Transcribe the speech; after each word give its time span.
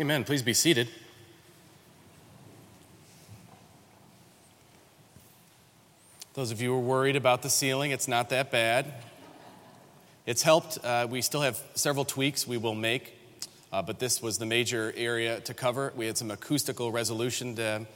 Amen. 0.00 0.24
Please 0.24 0.42
be 0.42 0.54
seated. 0.54 0.88
Those 6.32 6.50
of 6.50 6.62
you 6.62 6.70
who 6.70 6.76
are 6.76 6.80
worried 6.80 7.16
about 7.16 7.42
the 7.42 7.50
ceiling, 7.50 7.90
it's 7.90 8.08
not 8.08 8.30
that 8.30 8.50
bad. 8.50 8.94
It's 10.24 10.40
helped. 10.40 10.78
Uh, 10.82 11.06
we 11.10 11.20
still 11.20 11.42
have 11.42 11.62
several 11.74 12.06
tweaks 12.06 12.48
we 12.48 12.56
will 12.56 12.74
make, 12.74 13.14
uh, 13.74 13.82
but 13.82 13.98
this 13.98 14.22
was 14.22 14.38
the 14.38 14.46
major 14.46 14.90
area 14.96 15.40
to 15.40 15.52
cover. 15.52 15.92
We 15.94 16.06
had 16.06 16.16
some 16.16 16.30
acoustical 16.30 16.90
resolution 16.90 17.56
to, 17.56 17.86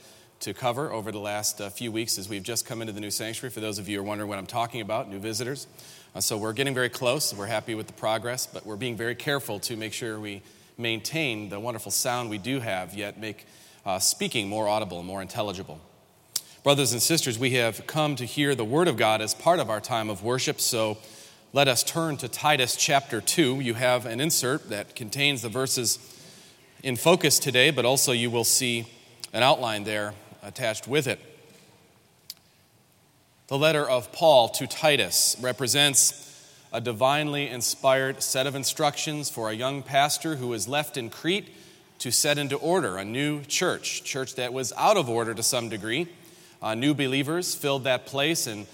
to 0.41 0.53
cover 0.53 0.93
over 0.93 1.11
the 1.11 1.21
last 1.21 1.59
uh, 1.59 1.71
few 1.71 1.91
weeks 1.91 2.19
as 2.19 2.29
we've 2.29 2.43
just 2.43 2.67
come 2.67 2.83
into 2.83 2.93
the 2.93 3.01
new 3.01 3.11
sanctuary. 3.11 3.51
For 3.51 3.61
those 3.61 3.79
of 3.79 3.89
you 3.89 3.97
who 3.97 4.03
are 4.03 4.07
wondering 4.07 4.29
what 4.29 4.39
I'm 4.39 4.45
talking 4.45 4.83
about, 4.83 5.09
new 5.09 5.21
visitors. 5.21 5.67
Uh, 6.15 6.21
so 6.21 6.37
we're 6.37 6.53
getting 6.53 6.75
very 6.75 6.91
close. 6.91 7.33
We're 7.33 7.47
happy 7.47 7.75
with 7.75 7.87
the 7.87 7.95
progress, 7.95 8.47
but 8.47 8.67
we're 8.67 8.77
being 8.77 8.95
very 8.95 9.15
careful 9.15 9.59
to 9.61 9.75
make 9.75 9.95
sure 9.95 10.21
we 10.21 10.43
maintain 10.77 11.49
the 11.49 11.61
wonderful 11.61 11.93
sound 11.93 12.31
we 12.31 12.39
do 12.39 12.61
have, 12.61 12.95
yet 12.95 13.19
make 13.19 13.47
uh, 13.87 13.99
speaking 13.99 14.49
more 14.49 14.69
audible 14.69 14.99
and 14.99 15.07
more 15.07 15.23
intelligible. 15.23 15.81
Brothers 16.63 16.93
and 16.93 17.03
sisters, 17.03 17.39
we 17.39 17.51
have 17.53 17.87
come 17.87 18.17
to 18.17 18.25
hear 18.25 18.55
the 18.55 18.65
Word 18.65 18.89
of 18.89 18.97
God 18.97 19.21
as 19.21 19.35
part 19.35 19.61
of 19.61 19.69
our 19.69 19.81
time 19.81 20.09
of 20.09 20.23
worship, 20.23 20.61
so 20.61 20.99
let 21.53 21.69
us 21.69 21.83
turn 21.83 22.17
to 22.17 22.29
Titus 22.29 22.75
chapter 22.75 23.21
2. 23.21 23.61
You 23.61 23.75
have 23.75 24.07
an 24.07 24.21
insert 24.21 24.71
that 24.71 24.97
contains 24.97 25.43
the 25.43 25.49
verses 25.49 25.99
in 26.83 26.97
focus 26.97 27.39
today, 27.39 27.71
but 27.71 27.85
also 27.85 28.13
you 28.13 28.31
will 28.31 28.45
see 28.45 28.87
an 29.33 29.43
outline 29.43 29.85
there 29.85 30.15
attached 30.43 30.89
with 30.89 31.07
it. 31.07 31.21
The 33.49 33.59
letter 33.59 33.89
of 33.89 34.11
Paul 34.11 34.49
to 34.49 34.67
Titus 34.67 35.37
represents 35.41 36.34
a 36.75 36.81
divinely 36.81 37.49
inspired 37.49 38.21
set 38.21 38.49
of 38.49 38.57
instructions 38.57 39.31
for 39.31 39.49
a 39.49 39.55
young 39.55 39.81
pastor 39.81 40.35
who 40.35 40.49
was 40.49 40.67
left 40.67 40.97
in 40.97 41.09
Crete 41.09 41.55
to 42.01 42.11
set 42.11 42.37
into 42.37 42.57
order 42.57 42.97
a 42.97 43.05
new 43.05 43.43
church, 43.43 44.03
church 44.03 44.35
that 44.35 44.53
was 44.53 44.73
out 44.77 44.97
of 44.97 45.09
order 45.09 45.33
to 45.35 45.43
some 45.43 45.69
degree. 45.69 46.09
Uh, 46.61 46.75
new 46.75 46.93
believers 46.93 47.55
filled 47.55 47.85
that 47.85 48.07
place, 48.07 48.49
and 48.49 48.67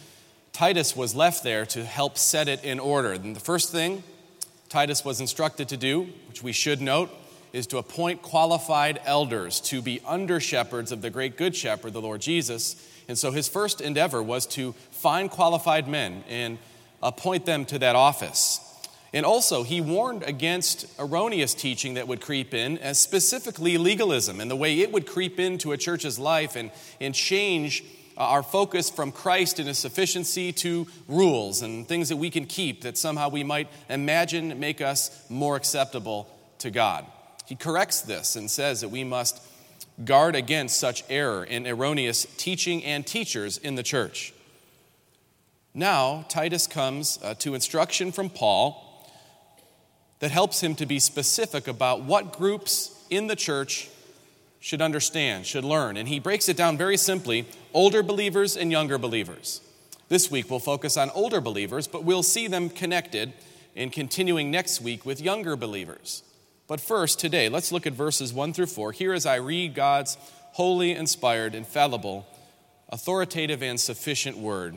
Titus 0.55 0.97
was 0.97 1.14
left 1.14 1.44
there 1.44 1.66
to 1.66 1.84
help 1.84 2.16
set 2.16 2.48
it 2.48 2.64
in 2.64 2.80
order. 2.80 3.12
And 3.12 3.36
the 3.36 3.41
first 3.41 3.70
thing 3.70 4.02
Titus 4.70 5.05
was 5.05 5.20
instructed 5.20 5.69
to 5.69 5.77
do, 5.77 6.08
which 6.27 6.42
we 6.42 6.52
should 6.52 6.80
note, 6.80 7.11
is 7.52 7.67
to 7.67 7.77
appoint 7.77 8.22
qualified 8.22 8.98
elders 9.05 9.61
to 9.61 9.83
be 9.83 10.00
under 10.06 10.41
shepherds 10.41 10.91
of 10.91 11.02
the 11.02 11.11
great 11.11 11.36
good 11.36 11.55
shepherd, 11.55 11.92
the 11.92 12.00
Lord 12.00 12.22
Jesus. 12.22 12.77
And 13.08 13.19
so 13.19 13.30
his 13.30 13.46
first 13.46 13.83
endeavor 13.83 14.22
was 14.22 14.46
to 14.46 14.72
find 14.91 15.30
qualified 15.30 15.86
men 15.86 16.24
and 16.30 16.56
appoint 17.02 17.46
them 17.46 17.64
to 17.66 17.78
that 17.78 17.96
office. 17.96 18.60
And 19.12 19.26
also, 19.26 19.64
he 19.64 19.80
warned 19.80 20.22
against 20.22 20.86
erroneous 20.98 21.52
teaching 21.52 21.94
that 21.94 22.06
would 22.06 22.20
creep 22.20 22.54
in, 22.54 22.78
and 22.78 22.96
specifically 22.96 23.76
legalism 23.76 24.40
and 24.40 24.50
the 24.50 24.56
way 24.56 24.80
it 24.80 24.92
would 24.92 25.06
creep 25.06 25.40
into 25.40 25.72
a 25.72 25.76
church's 25.76 26.18
life 26.18 26.54
and, 26.54 26.70
and 27.00 27.12
change 27.12 27.82
uh, 28.16 28.20
our 28.20 28.42
focus 28.42 28.88
from 28.88 29.10
Christ 29.10 29.58
and 29.58 29.66
his 29.66 29.78
sufficiency 29.78 30.52
to 30.52 30.86
rules 31.08 31.62
and 31.62 31.88
things 31.88 32.08
that 32.10 32.18
we 32.18 32.30
can 32.30 32.44
keep 32.44 32.82
that 32.82 32.96
somehow 32.96 33.30
we 33.30 33.42
might 33.42 33.68
imagine 33.88 34.60
make 34.60 34.80
us 34.80 35.24
more 35.28 35.56
acceptable 35.56 36.28
to 36.58 36.70
God. 36.70 37.04
He 37.46 37.56
corrects 37.56 38.02
this 38.02 38.36
and 38.36 38.48
says 38.48 38.82
that 38.82 38.90
we 38.90 39.02
must 39.02 39.42
guard 40.04 40.36
against 40.36 40.78
such 40.78 41.02
error 41.08 41.42
in 41.42 41.66
erroneous 41.66 42.26
teaching 42.36 42.84
and 42.84 43.04
teachers 43.04 43.58
in 43.58 43.74
the 43.74 43.82
church. 43.82 44.34
Now, 45.72 46.24
Titus 46.28 46.66
comes 46.66 47.18
uh, 47.22 47.34
to 47.34 47.54
instruction 47.54 48.10
from 48.10 48.28
Paul 48.28 48.86
that 50.18 50.30
helps 50.30 50.62
him 50.62 50.74
to 50.77 50.86
be 50.86 50.98
specific 50.98 51.68
about 51.68 52.02
what 52.02 52.32
groups 52.32 53.04
in 53.08 53.27
the 53.27 53.36
church 53.36 53.88
should 54.58 54.82
understand, 54.82 55.46
should 55.46 55.64
learn. 55.64 55.96
And 55.96 56.08
he 56.08 56.18
breaks 56.18 56.48
it 56.48 56.56
down 56.56 56.77
very 56.77 56.96
simply 56.96 57.46
older 57.72 58.02
believers 58.02 58.56
and 58.56 58.70
younger 58.70 58.98
believers. 58.98 59.62
This 60.08 60.30
week 60.30 60.50
we'll 60.50 60.58
focus 60.58 60.96
on 60.96 61.11
older 61.11 61.40
believers, 61.40 61.86
but 61.86 62.05
we'll 62.05 62.22
see 62.22 62.48
them 62.48 62.68
connected 62.68 63.33
in 63.74 63.90
continuing 63.90 64.50
next 64.50 64.80
week 64.80 65.06
with 65.06 65.20
younger 65.20 65.56
believers. 65.56 66.22
But 66.66 66.80
first, 66.80 67.18
today, 67.18 67.48
let's 67.48 67.72
look 67.72 67.86
at 67.86 67.95
verses 67.95 68.33
1 68.33 68.52
through 68.52 68.66
4. 68.66 68.92
Here 68.92 69.12
as 69.12 69.24
I 69.24 69.36
read 69.36 69.74
God's 69.74 70.16
holy, 70.52 70.92
inspired, 70.92 71.55
infallible, 71.55 72.27
authoritative, 72.89 73.62
and 73.62 73.80
sufficient 73.80 74.36
word. 74.36 74.77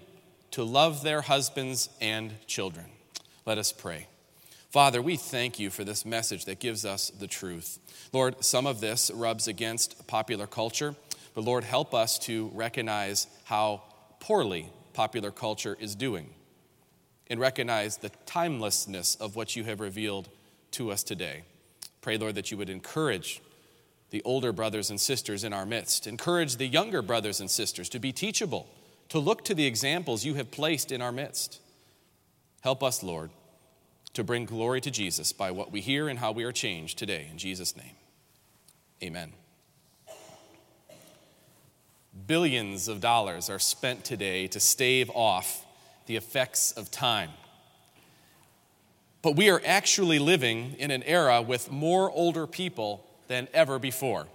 to 0.51 0.63
love 0.63 1.03
their 1.03 1.21
husbands 1.21 1.89
and 1.99 2.33
children. 2.45 2.85
Let 3.45 3.57
us 3.57 3.71
pray. 3.71 4.07
Father, 4.69 5.01
we 5.01 5.17
thank 5.17 5.59
you 5.59 5.69
for 5.69 5.83
this 5.83 6.05
message 6.05 6.45
that 6.45 6.59
gives 6.59 6.85
us 6.85 7.09
the 7.09 7.27
truth. 7.27 7.79
Lord, 8.13 8.43
some 8.43 8.65
of 8.65 8.79
this 8.79 9.11
rubs 9.13 9.47
against 9.47 10.07
popular 10.07 10.47
culture, 10.47 10.95
but 11.33 11.43
Lord, 11.43 11.63
help 11.63 11.93
us 11.93 12.17
to 12.19 12.49
recognize 12.53 13.27
how 13.45 13.81
poorly 14.19 14.69
popular 14.93 15.31
culture 15.31 15.75
is 15.79 15.95
doing 15.95 16.29
and 17.27 17.39
recognize 17.39 17.97
the 17.97 18.11
timelessness 18.25 19.15
of 19.15 19.35
what 19.35 19.55
you 19.55 19.63
have 19.63 19.79
revealed 19.79 20.29
to 20.71 20.91
us 20.91 21.03
today. 21.03 21.43
Pray, 22.01 22.17
Lord, 22.17 22.35
that 22.35 22.51
you 22.51 22.57
would 22.57 22.69
encourage 22.69 23.41
the 24.09 24.21
older 24.23 24.51
brothers 24.51 24.89
and 24.89 24.99
sisters 24.99 25.43
in 25.43 25.53
our 25.53 25.65
midst, 25.65 26.07
encourage 26.07 26.57
the 26.57 26.67
younger 26.67 27.01
brothers 27.01 27.39
and 27.39 27.49
sisters 27.49 27.87
to 27.89 27.99
be 27.99 28.11
teachable 28.11 28.67
to 29.11 29.19
look 29.19 29.43
to 29.43 29.53
the 29.53 29.65
examples 29.65 30.23
you 30.23 30.35
have 30.35 30.51
placed 30.51 30.89
in 30.89 31.01
our 31.01 31.11
midst. 31.11 31.59
Help 32.61 32.81
us, 32.81 33.03
Lord, 33.03 33.29
to 34.13 34.23
bring 34.23 34.45
glory 34.45 34.79
to 34.79 34.89
Jesus 34.89 35.33
by 35.33 35.51
what 35.51 35.69
we 35.69 35.81
hear 35.81 36.07
and 36.07 36.17
how 36.17 36.31
we 36.31 36.45
are 36.45 36.53
changed 36.53 36.97
today. 36.97 37.27
In 37.29 37.37
Jesus' 37.37 37.75
name, 37.75 37.95
amen. 39.03 39.33
Billions 42.25 42.87
of 42.87 43.01
dollars 43.01 43.49
are 43.49 43.59
spent 43.59 44.05
today 44.05 44.47
to 44.47 44.61
stave 44.61 45.11
off 45.13 45.65
the 46.05 46.15
effects 46.15 46.71
of 46.71 46.89
time. 46.89 47.31
But 49.21 49.35
we 49.35 49.49
are 49.49 49.61
actually 49.65 50.19
living 50.19 50.75
in 50.79 50.89
an 50.89 51.03
era 51.03 51.41
with 51.41 51.69
more 51.69 52.09
older 52.09 52.47
people 52.47 53.05
than 53.27 53.49
ever 53.53 53.77
before. 53.77 54.27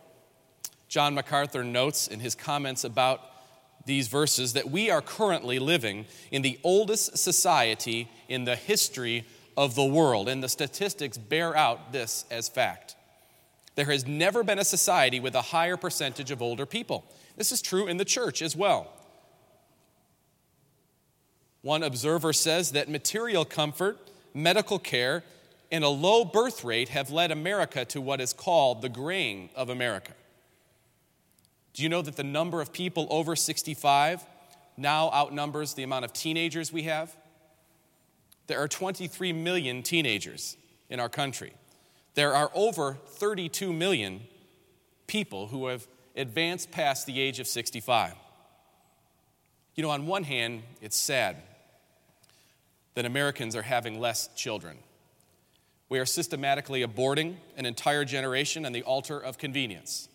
John 0.87 1.15
MacArthur 1.15 1.65
notes 1.65 2.07
in 2.07 2.21
his 2.21 2.35
comments 2.35 2.85
about 2.85 3.23
these 3.87 4.09
verses 4.09 4.53
that 4.53 4.71
we 4.71 4.91
are 4.91 5.01
currently 5.01 5.59
living 5.59 6.05
in 6.31 6.43
the 6.43 6.59
oldest 6.63 7.17
society 7.17 8.11
in 8.29 8.45
the 8.45 8.57
history 8.57 9.25
of 9.57 9.75
the 9.75 9.85
world, 9.85 10.29
and 10.29 10.43
the 10.43 10.49
statistics 10.49 11.17
bear 11.17 11.57
out 11.57 11.93
this 11.93 12.25
as 12.31 12.49
fact. 12.49 12.95
There 13.77 13.87
has 13.87 14.07
never 14.07 14.43
been 14.43 14.59
a 14.59 14.65
society 14.65 15.21
with 15.21 15.35
a 15.35 15.43
higher 15.43 15.77
percentage 15.77 16.31
of 16.31 16.43
older 16.43 16.67
people. 16.67 17.05
This 17.37 17.53
is 17.53 17.63
true 17.63 17.87
in 17.87 17.97
the 17.97 18.05
church 18.05 18.43
as 18.43 18.57
well. 18.57 18.93
One 21.63 21.83
observer 21.83 22.33
says 22.33 22.73
that 22.73 22.89
material 22.89 23.45
comfort, 23.45 23.99
medical 24.35 24.79
care, 24.79 25.25
and 25.71 25.85
a 25.85 25.89
low 25.89 26.25
birth 26.25 26.65
rate 26.65 26.91
have 26.91 27.10
led 27.10 27.31
America 27.31 27.84
to 27.87 28.01
what 28.01 28.21
is 28.21 28.33
called 28.33 28.83
the 28.83 28.89
graying 28.89 29.51
of 29.57 29.69
America. 29.69 30.13
Do 31.77 31.83
you 31.83 31.91
know 31.91 32.01
that 32.01 32.17
the 32.17 32.25
number 32.25 32.63
of 32.63 32.73
people 32.73 33.07
over 33.11 33.37
65 33.37 34.25
now 34.78 35.11
outnumbers 35.13 35.75
the 35.75 35.83
amount 35.83 36.07
of 36.07 36.13
teenagers 36.15 36.73
we 36.73 36.84
have? 36.84 37.15
There 38.47 38.59
are 38.61 38.67
23 38.67 39.34
million 39.34 39.83
teenagers 39.83 40.57
in 40.89 41.01
our 41.01 41.11
country. 41.11 41.53
There 42.15 42.34
are 42.34 42.51
over 42.55 42.97
32 43.09 43.75
million 43.75 44.23
people 45.07 45.49
who 45.49 45.67
have 45.67 45.87
advanced 46.17 46.71
past 46.71 47.07
the 47.07 47.21
age 47.21 47.41
of 47.41 47.47
65. 47.47 48.15
You 49.75 49.83
know, 49.83 49.91
on 49.91 50.07
one 50.07 50.25
hand, 50.25 50.63
it's 50.81 50.97
sad 50.97 51.37
that 52.95 53.05
Americans 53.05 53.55
are 53.55 53.61
having 53.61 54.01
less 54.01 54.31
children. 54.34 54.79
We 55.91 55.99
are 55.99 56.07
systematically 56.07 56.83
aborting 56.83 57.37
an 57.59 57.67
entire 57.67 58.07
generation 58.07 58.65
on 58.65 58.72
the 58.72 58.83
altar 58.83 59.21
of 59.21 59.37
convenience. 59.37 60.09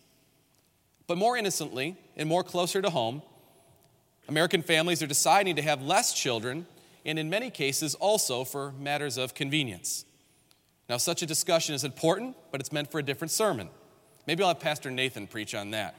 But 1.06 1.18
more 1.18 1.36
innocently 1.36 1.96
and 2.16 2.28
more 2.28 2.44
closer 2.44 2.80
to 2.80 2.90
home, 2.90 3.22
American 4.28 4.62
families 4.62 5.02
are 5.02 5.06
deciding 5.06 5.56
to 5.56 5.62
have 5.62 5.82
less 5.82 6.12
children, 6.12 6.66
and 7.04 7.18
in 7.18 7.28
many 7.28 7.50
cases 7.50 7.94
also 7.96 8.44
for 8.44 8.72
matters 8.72 9.18
of 9.18 9.34
convenience. 9.34 10.04
Now, 10.88 10.96
such 10.96 11.22
a 11.22 11.26
discussion 11.26 11.74
is 11.74 11.84
important, 11.84 12.36
but 12.50 12.60
it's 12.60 12.72
meant 12.72 12.90
for 12.90 12.98
a 12.98 13.02
different 13.02 13.30
sermon. 13.30 13.68
Maybe 14.26 14.42
I'll 14.42 14.50
have 14.50 14.60
Pastor 14.60 14.90
Nathan 14.90 15.26
preach 15.26 15.54
on 15.54 15.70
that. 15.72 15.94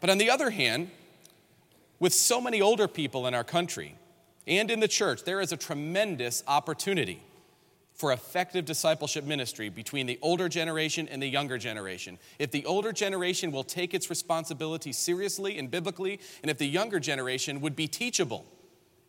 but 0.00 0.10
on 0.10 0.18
the 0.18 0.30
other 0.30 0.50
hand, 0.50 0.90
with 1.98 2.12
so 2.12 2.40
many 2.40 2.60
older 2.60 2.88
people 2.88 3.26
in 3.26 3.34
our 3.34 3.44
country 3.44 3.96
and 4.46 4.70
in 4.70 4.80
the 4.80 4.88
church, 4.88 5.24
there 5.24 5.40
is 5.40 5.52
a 5.52 5.56
tremendous 5.56 6.42
opportunity 6.46 7.22
for 7.94 8.12
effective 8.12 8.64
discipleship 8.64 9.24
ministry 9.24 9.68
between 9.68 10.06
the 10.06 10.18
older 10.22 10.48
generation 10.48 11.08
and 11.08 11.22
the 11.22 11.28
younger 11.28 11.58
generation. 11.58 12.18
If 12.38 12.50
the 12.50 12.64
older 12.64 12.92
generation 12.92 13.52
will 13.52 13.64
take 13.64 13.94
its 13.94 14.10
responsibility 14.10 14.92
seriously 14.92 15.58
and 15.58 15.70
biblically, 15.70 16.18
and 16.42 16.50
if 16.50 16.58
the 16.58 16.66
younger 16.66 16.98
generation 16.98 17.60
would 17.60 17.76
be 17.76 17.86
teachable 17.86 18.46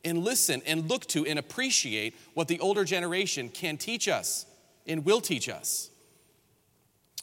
and 0.03 0.19
listen 0.19 0.61
and 0.65 0.89
look 0.89 1.05
to 1.07 1.25
and 1.25 1.39
appreciate 1.39 2.15
what 2.33 2.47
the 2.47 2.59
older 2.59 2.83
generation 2.83 3.49
can 3.49 3.77
teach 3.77 4.07
us 4.07 4.45
and 4.85 5.05
will 5.05 5.21
teach 5.21 5.47
us. 5.47 5.89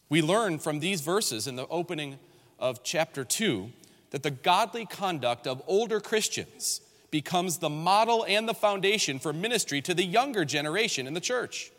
We 0.08 0.22
learn 0.22 0.58
from 0.58 0.80
these 0.80 1.02
verses 1.02 1.46
in 1.46 1.56
the 1.56 1.68
opening 1.68 2.18
of 2.58 2.82
chapter 2.82 3.24
2 3.24 3.70
that 4.10 4.22
the 4.22 4.30
godly 4.30 4.86
conduct 4.86 5.46
of 5.46 5.62
older 5.66 6.00
Christians 6.00 6.80
becomes 7.10 7.58
the 7.58 7.70
model 7.70 8.24
and 8.28 8.48
the 8.48 8.54
foundation 8.54 9.18
for 9.18 9.32
ministry 9.32 9.80
to 9.82 9.94
the 9.94 10.04
younger 10.04 10.44
generation 10.44 11.06
in 11.06 11.14
the 11.14 11.20
church. 11.20 11.70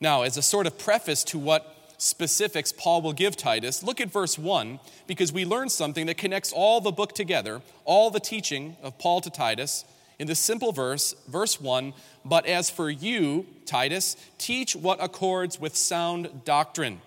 Now, 0.00 0.22
as 0.22 0.36
a 0.36 0.42
sort 0.42 0.66
of 0.66 0.78
preface 0.78 1.24
to 1.24 1.38
what 1.38 1.74
specifics 1.98 2.72
Paul 2.72 3.02
will 3.02 3.12
give 3.12 3.36
Titus, 3.36 3.82
look 3.82 4.00
at 4.00 4.10
verse 4.10 4.38
1 4.38 4.78
because 5.06 5.32
we 5.32 5.44
learn 5.44 5.68
something 5.68 6.06
that 6.06 6.16
connects 6.16 6.52
all 6.52 6.80
the 6.80 6.92
book 6.92 7.12
together, 7.12 7.60
all 7.84 8.10
the 8.10 8.20
teaching 8.20 8.76
of 8.82 8.98
Paul 8.98 9.20
to 9.22 9.30
Titus. 9.30 9.84
In 10.18 10.28
this 10.28 10.38
simple 10.38 10.72
verse, 10.72 11.14
verse 11.28 11.60
1 11.60 11.92
But 12.24 12.46
as 12.46 12.70
for 12.70 12.88
you, 12.88 13.46
Titus, 13.66 14.16
teach 14.38 14.76
what 14.76 15.02
accords 15.02 15.60
with 15.60 15.76
sound 15.76 16.44
doctrine. 16.44 17.00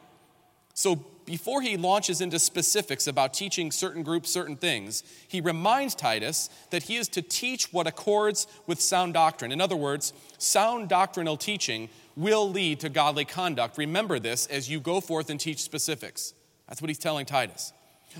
So 0.73 1.05
before 1.31 1.61
he 1.61 1.77
launches 1.77 2.19
into 2.19 2.37
specifics 2.37 3.07
about 3.07 3.33
teaching 3.33 3.71
certain 3.71 4.03
groups 4.03 4.29
certain 4.29 4.57
things, 4.57 5.01
he 5.29 5.39
reminds 5.39 5.95
Titus 5.95 6.49
that 6.71 6.83
he 6.83 6.97
is 6.97 7.07
to 7.07 7.21
teach 7.21 7.71
what 7.71 7.87
accords 7.87 8.47
with 8.67 8.81
sound 8.81 9.13
doctrine. 9.13 9.53
In 9.53 9.61
other 9.61 9.77
words, 9.77 10.11
sound 10.37 10.89
doctrinal 10.89 11.37
teaching 11.37 11.87
will 12.17 12.49
lead 12.49 12.81
to 12.81 12.89
godly 12.89 13.23
conduct. 13.23 13.77
Remember 13.77 14.19
this 14.19 14.45
as 14.47 14.69
you 14.69 14.81
go 14.81 14.99
forth 14.99 15.29
and 15.29 15.39
teach 15.39 15.59
specifics. 15.59 16.33
That's 16.67 16.81
what 16.81 16.89
he's 16.89 16.97
telling 16.97 17.25
Titus. 17.25 17.71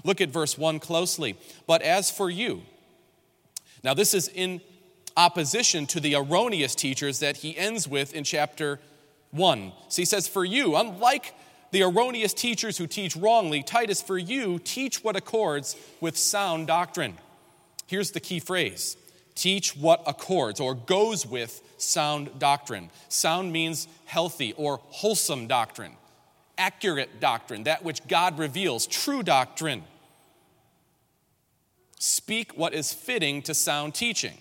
Look 0.05 0.21
at 0.21 0.29
verse 0.29 0.57
1 0.57 0.79
closely. 0.79 1.37
But 1.67 1.81
as 1.81 2.09
for 2.09 2.29
you, 2.29 2.61
now 3.83 3.93
this 3.93 4.13
is 4.13 4.29
in 4.29 4.61
opposition 5.17 5.85
to 5.87 5.99
the 5.99 6.15
erroneous 6.15 6.75
teachers 6.75 7.19
that 7.19 7.35
he 7.35 7.57
ends 7.57 7.89
with 7.89 8.13
in 8.13 8.23
chapter 8.23 8.79
1. 9.31 9.73
So 9.89 10.01
he 10.01 10.05
says, 10.05 10.29
For 10.29 10.45
you, 10.45 10.77
unlike 10.77 11.35
the 11.71 11.83
erroneous 11.83 12.33
teachers 12.33 12.77
who 12.77 12.87
teach 12.87 13.15
wrongly, 13.15 13.63
Titus, 13.63 14.01
for 14.01 14.17
you, 14.17 14.59
teach 14.59 15.03
what 15.03 15.15
accords 15.15 15.75
with 15.99 16.17
sound 16.17 16.67
doctrine. 16.67 17.17
Here's 17.87 18.11
the 18.11 18.19
key 18.19 18.39
phrase 18.39 18.97
teach 19.33 19.75
what 19.75 20.03
accords 20.05 20.59
or 20.59 20.75
goes 20.75 21.25
with 21.25 21.61
sound 21.77 22.37
doctrine. 22.37 22.89
Sound 23.09 23.51
means 23.51 23.87
healthy 24.05 24.53
or 24.57 24.79
wholesome 24.89 25.47
doctrine, 25.47 25.93
accurate 26.57 27.19
doctrine, 27.19 27.63
that 27.63 27.83
which 27.83 28.05
God 28.07 28.37
reveals, 28.37 28.85
true 28.85 29.23
doctrine. 29.23 29.83
Speak 31.97 32.57
what 32.57 32.73
is 32.73 32.93
fitting 32.93 33.41
to 33.43 33.53
sound 33.53 33.93
teaching. 33.93 34.37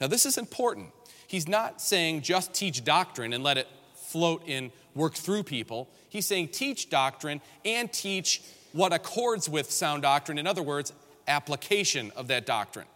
Now, 0.00 0.06
this 0.06 0.26
is 0.26 0.38
important. 0.38 0.90
He's 1.26 1.46
not 1.46 1.80
saying 1.80 2.22
just 2.22 2.52
teach 2.52 2.84
doctrine 2.84 3.32
and 3.32 3.44
let 3.44 3.58
it 3.58 3.68
float 3.94 4.42
in 4.46 4.72
work 4.94 5.14
through 5.14 5.44
people. 5.44 5.88
He's 6.08 6.26
saying 6.26 6.48
teach 6.48 6.90
doctrine 6.90 7.40
and 7.64 7.92
teach 7.92 8.42
what 8.72 8.92
accords 8.92 9.48
with 9.48 9.70
sound 9.70 10.02
doctrine. 10.02 10.38
In 10.38 10.46
other 10.46 10.62
words, 10.62 10.92
application 11.26 12.10
of 12.16 12.28
that 12.28 12.46
doctrine. 12.46 12.86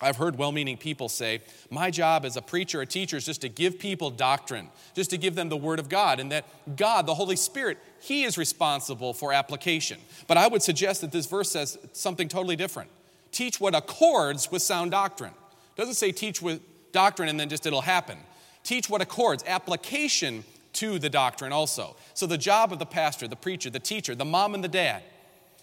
I've 0.00 0.16
heard 0.16 0.36
well 0.36 0.50
meaning 0.50 0.76
people 0.76 1.08
say, 1.08 1.42
My 1.70 1.90
job 1.90 2.24
as 2.24 2.36
a 2.36 2.42
preacher 2.42 2.80
or 2.80 2.86
teacher 2.86 3.16
is 3.16 3.24
just 3.24 3.42
to 3.42 3.48
give 3.48 3.78
people 3.78 4.10
doctrine, 4.10 4.68
just 4.96 5.10
to 5.10 5.18
give 5.18 5.36
them 5.36 5.48
the 5.48 5.56
Word 5.56 5.78
of 5.78 5.88
God, 5.88 6.18
and 6.18 6.32
that 6.32 6.44
God, 6.76 7.06
the 7.06 7.14
Holy 7.14 7.36
Spirit, 7.36 7.78
He 8.00 8.24
is 8.24 8.36
responsible 8.36 9.14
for 9.14 9.32
application. 9.32 10.00
But 10.26 10.38
I 10.38 10.48
would 10.48 10.62
suggest 10.62 11.02
that 11.02 11.12
this 11.12 11.26
verse 11.26 11.52
says 11.52 11.78
something 11.92 12.26
totally 12.26 12.56
different. 12.56 12.90
Teach 13.30 13.60
what 13.60 13.76
accords 13.76 14.50
with 14.50 14.60
sound 14.60 14.90
doctrine. 14.90 15.32
It 15.32 15.80
doesn't 15.80 15.94
say 15.94 16.10
teach 16.10 16.42
with 16.42 16.60
doctrine 16.90 17.28
and 17.28 17.38
then 17.38 17.48
just 17.48 17.64
it'll 17.64 17.80
happen 17.80 18.18
teach 18.64 18.88
what 18.88 19.00
accords, 19.00 19.44
application 19.46 20.44
to 20.74 20.98
the 20.98 21.10
doctrine 21.10 21.52
also. 21.52 21.96
So, 22.14 22.26
the 22.26 22.38
job 22.38 22.72
of 22.72 22.78
the 22.78 22.86
pastor, 22.86 23.28
the 23.28 23.36
preacher, 23.36 23.70
the 23.70 23.80
teacher, 23.80 24.14
the 24.14 24.24
mom, 24.24 24.54
and 24.54 24.64
the 24.64 24.68
dad 24.68 25.02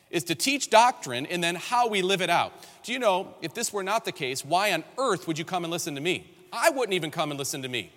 is 0.10 0.24
to 0.26 0.36
teach 0.36 0.70
doctrine 0.70 1.26
and 1.26 1.44
then 1.44 1.56
how 1.56 1.88
we 1.88 2.02
live 2.02 2.22
it 2.22 2.30
out. 2.30 2.54
Do 2.84 2.94
you 2.94 3.00
know, 3.00 3.36
if 3.42 3.54
this 3.54 3.72
were 3.72 3.84
not 3.84 4.06
the 4.06 4.12
case, 4.12 4.44
why 4.44 4.74
on 4.74 4.84
earth 4.98 5.28
would 5.28 5.38
you 5.38 5.46
come 5.46 5.64
and 5.64 5.72
listen 5.72 5.96
to 5.96 6.02
me? 6.02 6.30
I 6.52 6.72
wouldn't 6.72 6.94
even 6.94 7.12
come 7.12 7.32
and 7.32 7.38
listen 7.38 7.62
to 7.62 7.70
me. 7.70 7.92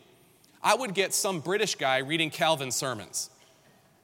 I 0.63 0.75
would 0.75 0.95
get 0.95 1.15
some 1.15 1.41
British 1.41 1.75
guy 1.75 1.99
reading 1.99 2.31
Calvin's 2.31 2.77
sermons 2.77 3.31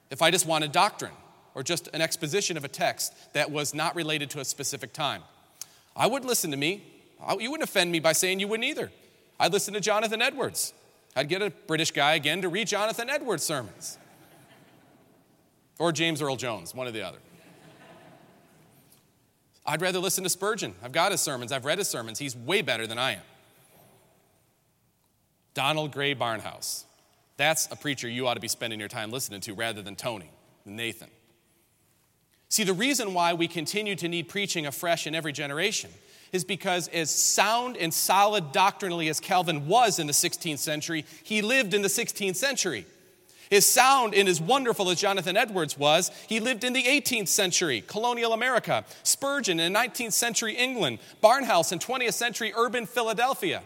if 0.09 0.21
I 0.21 0.31
just 0.31 0.45
wanted 0.45 0.71
doctrine 0.71 1.13
or 1.55 1.63
just 1.63 1.87
an 1.93 2.01
exposition 2.01 2.57
of 2.57 2.65
a 2.65 2.67
text 2.67 3.13
that 3.33 3.51
was 3.51 3.73
not 3.73 3.95
related 3.95 4.29
to 4.31 4.39
a 4.39 4.45
specific 4.45 4.91
time. 4.91 5.21
I 5.95 6.07
wouldn't 6.07 6.27
listen 6.27 6.51
to 6.51 6.57
me. 6.57 6.83
You 7.39 7.51
wouldn't 7.51 7.69
offend 7.69 7.91
me 7.91 7.99
by 7.99 8.13
saying 8.13 8.39
you 8.39 8.47
wouldn't 8.47 8.67
either. 8.67 8.91
I'd 9.39 9.53
listen 9.53 9.73
to 9.75 9.79
Jonathan 9.79 10.21
Edwards. 10.21 10.73
I'd 11.15 11.27
get 11.27 11.41
a 11.41 11.49
British 11.49 11.91
guy 11.91 12.13
again 12.13 12.41
to 12.41 12.49
read 12.49 12.67
Jonathan 12.67 13.09
Edwards 13.09 13.43
sermons. 13.43 13.97
Or 15.77 15.91
James 15.91 16.21
Earl 16.21 16.35
Jones, 16.35 16.75
one 16.75 16.87
or 16.87 16.91
the 16.91 17.01
other. 17.01 17.19
I'd 19.65 19.81
rather 19.81 19.99
listen 19.99 20.23
to 20.23 20.29
Spurgeon. 20.29 20.73
I've 20.83 20.91
got 20.91 21.11
his 21.11 21.21
sermons, 21.21 21.51
I've 21.51 21.65
read 21.65 21.77
his 21.77 21.87
sermons. 21.87 22.19
He's 22.19 22.35
way 22.35 22.61
better 22.61 22.87
than 22.87 22.97
I 22.97 23.13
am. 23.13 23.21
Donald 25.53 25.91
Grey 25.91 26.15
Barnhouse. 26.15 26.83
That's 27.37 27.67
a 27.71 27.75
preacher 27.75 28.09
you 28.09 28.27
ought 28.27 28.33
to 28.33 28.39
be 28.39 28.47
spending 28.47 28.79
your 28.79 28.89
time 28.89 29.11
listening 29.11 29.41
to 29.41 29.53
rather 29.53 29.81
than 29.81 29.95
Tony, 29.95 30.31
Nathan. 30.65 31.09
See, 32.49 32.63
the 32.63 32.73
reason 32.73 33.13
why 33.13 33.33
we 33.33 33.47
continue 33.47 33.95
to 33.95 34.07
need 34.07 34.27
preaching 34.27 34.65
afresh 34.65 35.05
in 35.05 35.13
every 35.13 35.31
generation 35.31 35.91
is 36.31 36.43
because, 36.43 36.87
as 36.89 37.09
sound 37.09 37.77
and 37.77 37.93
solid 37.93 38.51
doctrinally 38.51 39.09
as 39.09 39.19
Calvin 39.19 39.67
was 39.67 39.99
in 39.99 40.07
the 40.07 40.13
16th 40.13 40.59
century, 40.59 41.05
he 41.23 41.41
lived 41.41 41.73
in 41.73 41.81
the 41.81 41.87
16th 41.87 42.35
century. 42.35 42.85
As 43.51 43.65
sound 43.65 44.13
and 44.13 44.29
as 44.29 44.39
wonderful 44.39 44.91
as 44.91 45.01
Jonathan 45.01 45.35
Edwards 45.35 45.77
was, 45.77 46.11
he 46.27 46.39
lived 46.39 46.63
in 46.63 46.73
the 46.73 46.83
18th 46.83 47.29
century, 47.29 47.83
colonial 47.87 48.33
America, 48.33 48.85
Spurgeon 49.01 49.59
in 49.59 49.73
19th 49.73 50.13
century 50.13 50.53
England, 50.53 50.99
Barnhouse 51.23 51.71
in 51.71 51.79
20th 51.79 52.13
century 52.13 52.53
urban 52.55 52.85
Philadelphia. 52.85 53.63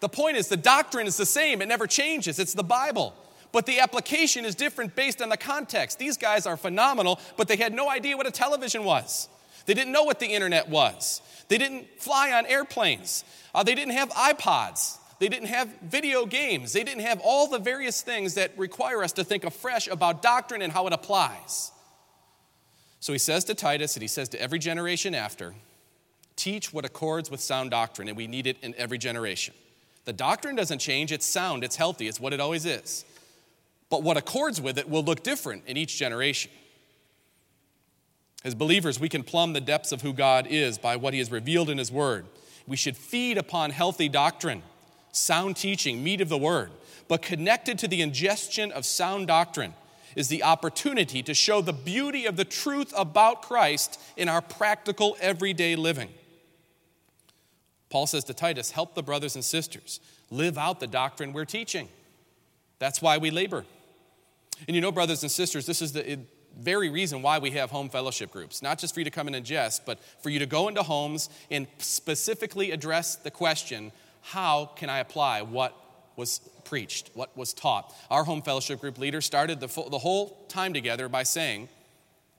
The 0.00 0.10
point 0.10 0.36
is, 0.36 0.48
the 0.48 0.58
doctrine 0.58 1.06
is 1.06 1.16
the 1.16 1.24
same, 1.24 1.62
it 1.62 1.68
never 1.68 1.86
changes, 1.86 2.38
it's 2.38 2.52
the 2.52 2.62
Bible. 2.62 3.14
But 3.52 3.64
the 3.64 3.80
application 3.80 4.44
is 4.44 4.54
different 4.54 4.94
based 4.94 5.22
on 5.22 5.30
the 5.30 5.36
context. 5.38 5.98
These 5.98 6.18
guys 6.18 6.46
are 6.46 6.58
phenomenal, 6.58 7.18
but 7.38 7.48
they 7.48 7.56
had 7.56 7.72
no 7.72 7.88
idea 7.88 8.14
what 8.14 8.26
a 8.26 8.30
television 8.30 8.84
was. 8.84 9.30
They 9.64 9.72
didn't 9.72 9.92
know 9.92 10.04
what 10.04 10.20
the 10.20 10.26
internet 10.26 10.68
was. 10.68 11.22
They 11.48 11.58
didn't 11.58 11.86
fly 11.98 12.32
on 12.32 12.46
airplanes. 12.46 13.24
Uh, 13.54 13.62
they 13.62 13.74
didn't 13.74 13.94
have 13.94 14.10
iPods. 14.10 14.98
They 15.18 15.28
didn't 15.28 15.48
have 15.48 15.68
video 15.82 16.26
games. 16.26 16.72
They 16.72 16.84
didn't 16.84 17.02
have 17.02 17.20
all 17.20 17.48
the 17.48 17.58
various 17.58 18.02
things 18.02 18.34
that 18.34 18.52
require 18.58 19.02
us 19.02 19.12
to 19.12 19.24
think 19.24 19.44
afresh 19.44 19.88
about 19.88 20.22
doctrine 20.22 20.60
and 20.60 20.72
how 20.72 20.86
it 20.86 20.92
applies. 20.92 21.72
So 23.00 23.12
he 23.12 23.18
says 23.18 23.44
to 23.44 23.54
Titus, 23.54 23.96
and 23.96 24.02
he 24.02 24.08
says 24.08 24.28
to 24.30 24.40
every 24.40 24.58
generation 24.58 25.14
after, 25.14 25.54
teach 26.34 26.72
what 26.72 26.84
accords 26.84 27.30
with 27.30 27.40
sound 27.40 27.70
doctrine, 27.70 28.08
and 28.08 28.16
we 28.16 28.26
need 28.26 28.46
it 28.46 28.58
in 28.62 28.74
every 28.76 28.98
generation. 28.98 29.54
The 30.04 30.12
doctrine 30.12 30.54
doesn't 30.54 30.78
change, 30.78 31.12
it's 31.12 31.26
sound, 31.26 31.64
it's 31.64 31.76
healthy, 31.76 32.08
it's 32.08 32.20
what 32.20 32.32
it 32.32 32.40
always 32.40 32.66
is. 32.66 33.04
But 33.88 34.02
what 34.02 34.16
accords 34.16 34.60
with 34.60 34.78
it 34.78 34.88
will 34.88 35.02
look 35.02 35.22
different 35.22 35.64
in 35.66 35.76
each 35.76 35.96
generation. 35.96 36.50
As 38.46 38.54
believers, 38.54 39.00
we 39.00 39.08
can 39.08 39.24
plumb 39.24 39.54
the 39.54 39.60
depths 39.60 39.90
of 39.90 40.02
who 40.02 40.12
God 40.12 40.46
is 40.46 40.78
by 40.78 40.94
what 40.94 41.12
He 41.12 41.18
has 41.18 41.32
revealed 41.32 41.68
in 41.68 41.78
His 41.78 41.90
Word. 41.90 42.26
We 42.64 42.76
should 42.76 42.96
feed 42.96 43.38
upon 43.38 43.72
healthy 43.72 44.08
doctrine, 44.08 44.62
sound 45.10 45.56
teaching, 45.56 46.04
meat 46.04 46.20
of 46.20 46.28
the 46.28 46.38
Word. 46.38 46.70
But 47.08 47.22
connected 47.22 47.76
to 47.80 47.88
the 47.88 48.02
ingestion 48.02 48.70
of 48.70 48.86
sound 48.86 49.26
doctrine 49.26 49.74
is 50.14 50.28
the 50.28 50.44
opportunity 50.44 51.24
to 51.24 51.34
show 51.34 51.60
the 51.60 51.72
beauty 51.72 52.24
of 52.24 52.36
the 52.36 52.44
truth 52.44 52.94
about 52.96 53.42
Christ 53.42 54.00
in 54.16 54.28
our 54.28 54.40
practical 54.40 55.16
everyday 55.20 55.74
living. 55.74 56.10
Paul 57.90 58.06
says 58.06 58.22
to 58.24 58.34
Titus, 58.34 58.70
help 58.70 58.94
the 58.94 59.02
brothers 59.02 59.34
and 59.34 59.44
sisters 59.44 59.98
live 60.30 60.56
out 60.56 60.78
the 60.78 60.86
doctrine 60.86 61.32
we're 61.32 61.46
teaching. 61.46 61.88
That's 62.78 63.02
why 63.02 63.18
we 63.18 63.32
labor. 63.32 63.64
And 64.68 64.76
you 64.76 64.80
know, 64.80 64.92
brothers 64.92 65.24
and 65.24 65.32
sisters, 65.32 65.66
this 65.66 65.82
is 65.82 65.92
the, 65.92 66.20
very 66.56 66.88
reason 66.88 67.22
why 67.22 67.38
we 67.38 67.50
have 67.52 67.70
home 67.70 67.88
fellowship 67.88 68.30
groups. 68.30 68.62
Not 68.62 68.78
just 68.78 68.94
for 68.94 69.00
you 69.00 69.04
to 69.04 69.10
come 69.10 69.28
in 69.28 69.34
and 69.34 69.44
ingest, 69.44 69.80
but 69.84 69.98
for 70.22 70.30
you 70.30 70.38
to 70.38 70.46
go 70.46 70.68
into 70.68 70.82
homes 70.82 71.28
and 71.50 71.66
specifically 71.78 72.70
address 72.70 73.16
the 73.16 73.30
question 73.30 73.92
how 74.22 74.66
can 74.76 74.90
I 74.90 74.98
apply 74.98 75.42
what 75.42 75.74
was 76.16 76.40
preached, 76.64 77.10
what 77.14 77.36
was 77.36 77.52
taught. 77.52 77.94
Our 78.10 78.24
home 78.24 78.42
fellowship 78.42 78.80
group 78.80 78.98
leader 78.98 79.20
started 79.20 79.60
the, 79.60 79.66
the 79.66 79.98
whole 79.98 80.44
time 80.48 80.72
together 80.72 81.08
by 81.08 81.22
saying, 81.22 81.68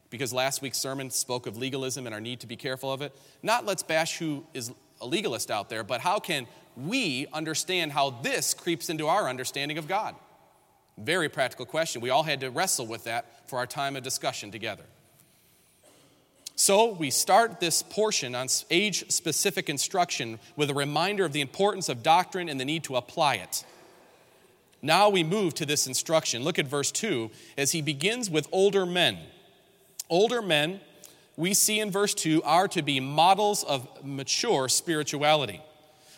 because 0.09 0.33
last 0.33 0.61
week's 0.61 0.77
sermon 0.77 1.11
spoke 1.11 1.47
of 1.47 1.57
legalism 1.57 2.05
and 2.05 2.13
our 2.13 2.21
need 2.21 2.39
to 2.41 2.47
be 2.47 2.55
careful 2.55 2.91
of 2.91 3.01
it, 3.01 3.15
not 3.43 3.65
let's 3.65 3.83
bash 3.83 4.17
who 4.17 4.45
is 4.53 4.71
a 4.99 5.05
legalist 5.05 5.51
out 5.51 5.69
there, 5.69 5.83
but 5.83 6.01
how 6.01 6.19
can 6.19 6.47
we 6.75 7.27
understand 7.33 7.91
how 7.91 8.09
this 8.09 8.53
creeps 8.53 8.89
into 8.89 9.07
our 9.07 9.29
understanding 9.29 9.77
of 9.77 9.87
God? 9.87 10.15
Very 10.97 11.29
practical 11.29 11.65
question. 11.65 12.01
We 12.01 12.09
all 12.09 12.23
had 12.23 12.39
to 12.41 12.49
wrestle 12.49 12.87
with 12.87 13.03
that 13.03 13.49
for 13.49 13.59
our 13.59 13.67
time 13.67 13.95
of 13.95 14.03
discussion 14.03 14.51
together. 14.51 14.83
So, 16.55 16.93
we 16.93 17.11
start 17.11 17.59
this 17.59 17.83
portion 17.83 18.33
on 18.33 18.47
age 18.71 19.11
specific 19.11 19.69
instruction 19.69 20.39
with 20.55 20.71
a 20.71 20.73
reminder 20.73 21.23
of 21.23 21.31
the 21.31 21.41
importance 21.41 21.87
of 21.87 22.01
doctrine 22.01 22.49
and 22.49 22.59
the 22.59 22.65
need 22.65 22.83
to 22.85 22.95
apply 22.95 23.35
it. 23.35 23.63
Now 24.81 25.09
we 25.09 25.23
move 25.23 25.53
to 25.55 25.65
this 25.65 25.85
instruction. 25.85 26.43
Look 26.43 26.57
at 26.57 26.65
verse 26.65 26.91
2 26.91 27.29
as 27.57 27.73
he 27.73 27.81
begins 27.81 28.29
with 28.29 28.47
older 28.51 28.85
men. 28.85 29.19
Older 30.09 30.41
men, 30.41 30.79
we 31.35 31.53
see 31.53 31.79
in 31.79 31.91
verse 31.91 32.13
2, 32.13 32.41
are 32.43 32.67
to 32.69 32.81
be 32.81 32.99
models 32.99 33.63
of 33.63 33.87
mature 34.03 34.67
spirituality. 34.67 35.61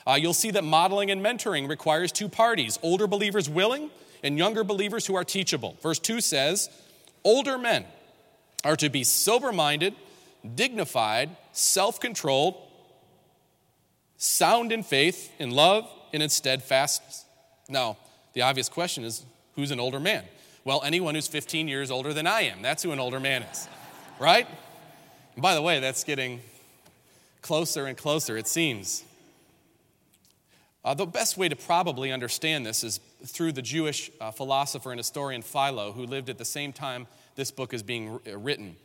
Uh, 0.07 0.13
you'll 0.13 0.33
see 0.33 0.51
that 0.51 0.63
modeling 0.63 1.12
and 1.12 1.21
mentoring 1.21 1.67
requires 1.67 2.12
two 2.12 2.29
parties 2.29 2.79
older 2.81 3.07
believers 3.07 3.50
willing 3.50 3.89
and 4.23 4.38
younger 4.38 4.63
believers 4.63 5.05
who 5.05 5.15
are 5.15 5.23
teachable. 5.23 5.77
Verse 5.81 5.99
2 5.99 6.21
says, 6.21 6.69
Older 7.23 7.57
men 7.57 7.85
are 8.63 8.75
to 8.75 8.89
be 8.89 9.03
sober 9.03 9.51
minded 9.51 9.95
dignified, 10.55 11.35
self 11.51 11.99
controlled, 11.99 12.55
sound 14.17 14.71
in 14.71 14.83
faith, 14.83 15.31
in 15.39 15.51
love, 15.51 15.89
and 16.13 16.23
in 16.23 16.29
steadfastness. 16.29 17.25
Now, 17.67 17.97
the 18.33 18.41
obvious 18.41 18.69
question 18.69 19.03
is 19.03 19.25
who's 19.55 19.71
an 19.71 19.79
older 19.79 19.99
man? 19.99 20.23
Well, 20.63 20.81
anyone 20.83 21.15
who's 21.15 21.27
15 21.27 21.67
years 21.67 21.89
older 21.91 22.13
than 22.13 22.27
I 22.27 22.41
am. 22.41 22.61
That's 22.61 22.83
who 22.83 22.91
an 22.91 22.99
older 22.99 23.19
man 23.19 23.43
is, 23.43 23.67
right? 24.19 24.47
And 25.35 25.41
by 25.41 25.55
the 25.55 25.61
way, 25.61 25.79
that's 25.79 26.03
getting 26.03 26.41
closer 27.41 27.85
and 27.85 27.97
closer, 27.97 28.38
it 28.38 28.47
seems. 28.47 29.03
Uh, 30.83 30.93
the 30.93 31.05
best 31.05 31.38
way 31.38 31.50
to 31.50 31.55
probably 31.55 32.12
understand 32.12 32.65
this 32.65 32.83
is 32.83 33.00
through 33.25 33.51
the 33.51 33.62
Jewish 33.62 34.09
uh, 34.21 34.31
philosopher 34.31 34.91
and 34.91 35.00
historian 35.00 35.41
Philo, 35.41 35.91
who 35.91 36.05
lived 36.05 36.29
at 36.29 36.38
the 36.38 36.45
same 36.45 36.71
time 36.71 37.07
this 37.36 37.51
book 37.51 37.74
is 37.74 37.83
being 37.83 38.19
written. 38.25 38.75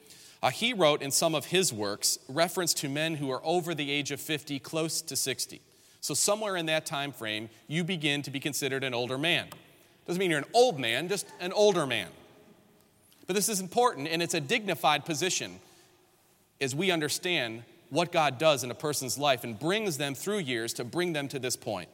Uh, 0.42 0.50
he 0.50 0.72
wrote 0.72 1.02
in 1.02 1.10
some 1.10 1.34
of 1.34 1.46
his 1.46 1.72
works 1.72 2.18
reference 2.28 2.74
to 2.74 2.88
men 2.88 3.14
who 3.14 3.30
are 3.30 3.40
over 3.44 3.74
the 3.74 3.90
age 3.90 4.10
of 4.10 4.20
50, 4.20 4.58
close 4.58 5.00
to 5.02 5.16
60. 5.16 5.60
So, 6.00 6.12
somewhere 6.12 6.56
in 6.56 6.66
that 6.66 6.84
time 6.84 7.12
frame, 7.12 7.48
you 7.66 7.82
begin 7.82 8.20
to 8.22 8.30
be 8.30 8.40
considered 8.40 8.84
an 8.84 8.92
older 8.92 9.16
man. 9.16 9.46
Doesn't 10.06 10.20
mean 10.20 10.30
you're 10.30 10.40
an 10.40 10.44
old 10.52 10.78
man, 10.78 11.08
just 11.08 11.26
an 11.40 11.52
older 11.52 11.86
man. 11.86 12.08
But 13.26 13.36
this 13.36 13.48
is 13.48 13.60
important, 13.60 14.08
and 14.08 14.22
it's 14.22 14.34
a 14.34 14.40
dignified 14.40 15.06
position 15.06 15.60
as 16.60 16.74
we 16.74 16.90
understand 16.90 17.62
what 17.94 18.12
God 18.12 18.38
does 18.38 18.64
in 18.64 18.70
a 18.70 18.74
person's 18.74 19.16
life 19.16 19.44
and 19.44 19.58
brings 19.58 19.96
them 19.96 20.14
through 20.14 20.38
years 20.38 20.72
to 20.74 20.84
bring 20.84 21.12
them 21.12 21.28
to 21.28 21.38
this 21.38 21.56
point. 21.56 21.88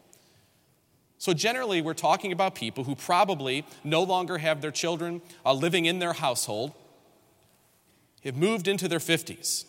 So, 1.19 1.35
generally, 1.35 1.83
we're 1.83 1.95
talking 1.95 2.33
about 2.33 2.54
people 2.54 2.85
who 2.85 2.95
probably 2.95 3.66
no 3.85 4.02
longer 4.02 4.38
have 4.38 4.62
their 4.62 4.71
children 4.71 5.21
uh, 5.45 5.52
living 5.52 5.85
in 5.85 5.99
their 5.99 6.14
household 6.14 6.73
have 8.25 8.37
moved 8.37 8.66
into 8.66 8.88
their 8.88 8.99
50s. 8.99 9.66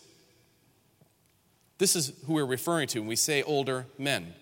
This 1.78 1.94
is 1.94 2.12
who 2.26 2.34
we're 2.34 2.46
referring 2.46 2.88
to 2.88 3.00
when 3.00 3.08
we 3.08 3.16
say 3.16 3.42
older 3.42 3.86
men. 3.98 4.34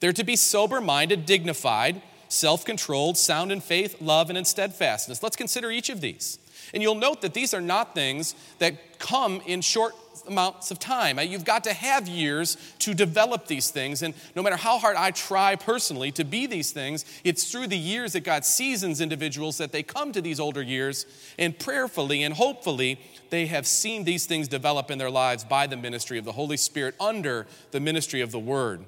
They're 0.00 0.12
to 0.12 0.24
be 0.24 0.34
sober 0.34 0.80
minded, 0.80 1.26
dignified, 1.26 2.02
self 2.28 2.64
controlled, 2.64 3.16
sound 3.16 3.52
in 3.52 3.60
faith, 3.60 4.00
love, 4.00 4.28
and 4.28 4.38
in 4.38 4.44
steadfastness. 4.44 5.22
Let's 5.22 5.36
consider 5.36 5.70
each 5.70 5.90
of 5.90 6.00
these. 6.00 6.38
And 6.72 6.82
you'll 6.82 6.94
note 6.94 7.22
that 7.22 7.34
these 7.34 7.52
are 7.52 7.60
not 7.60 7.94
things 7.94 8.34
that 8.58 8.98
come 8.98 9.40
in 9.46 9.60
short 9.60 9.94
amounts 10.30 10.70
of 10.70 10.78
time. 10.78 11.18
Uh, 11.18 11.22
you've 11.22 11.44
got 11.44 11.64
to 11.64 11.72
have 11.72 12.08
years 12.08 12.56
to 12.78 12.94
develop 12.94 13.46
these 13.46 13.70
things. 13.70 14.02
And 14.02 14.14
no 14.34 14.42
matter 14.42 14.56
how 14.56 14.78
hard 14.78 14.96
I 14.96 15.10
try 15.10 15.56
personally 15.56 16.12
to 16.12 16.24
be 16.24 16.46
these 16.46 16.70
things, 16.70 17.04
it's 17.24 17.50
through 17.50 17.66
the 17.66 17.76
years 17.76 18.14
that 18.14 18.20
God 18.20 18.44
seasons 18.44 19.00
individuals 19.00 19.58
that 19.58 19.72
they 19.72 19.82
come 19.82 20.12
to 20.12 20.22
these 20.22 20.40
older 20.40 20.62
years. 20.62 21.04
And 21.38 21.58
prayerfully 21.58 22.22
and 22.22 22.34
hopefully, 22.34 23.00
they 23.30 23.46
have 23.46 23.66
seen 23.66 24.04
these 24.04 24.26
things 24.26 24.48
develop 24.48 24.90
in 24.90 24.98
their 24.98 25.10
lives 25.10 25.44
by 25.44 25.66
the 25.66 25.76
ministry 25.76 26.18
of 26.18 26.24
the 26.24 26.32
Holy 26.32 26.56
Spirit 26.56 26.94
under 27.00 27.46
the 27.72 27.80
ministry 27.80 28.20
of 28.20 28.30
the 28.30 28.38
Word. 28.38 28.84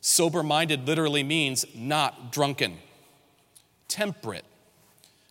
Sober 0.00 0.42
minded 0.42 0.86
literally 0.86 1.22
means 1.22 1.66
not 1.74 2.32
drunken, 2.32 2.78
temperate, 3.88 4.44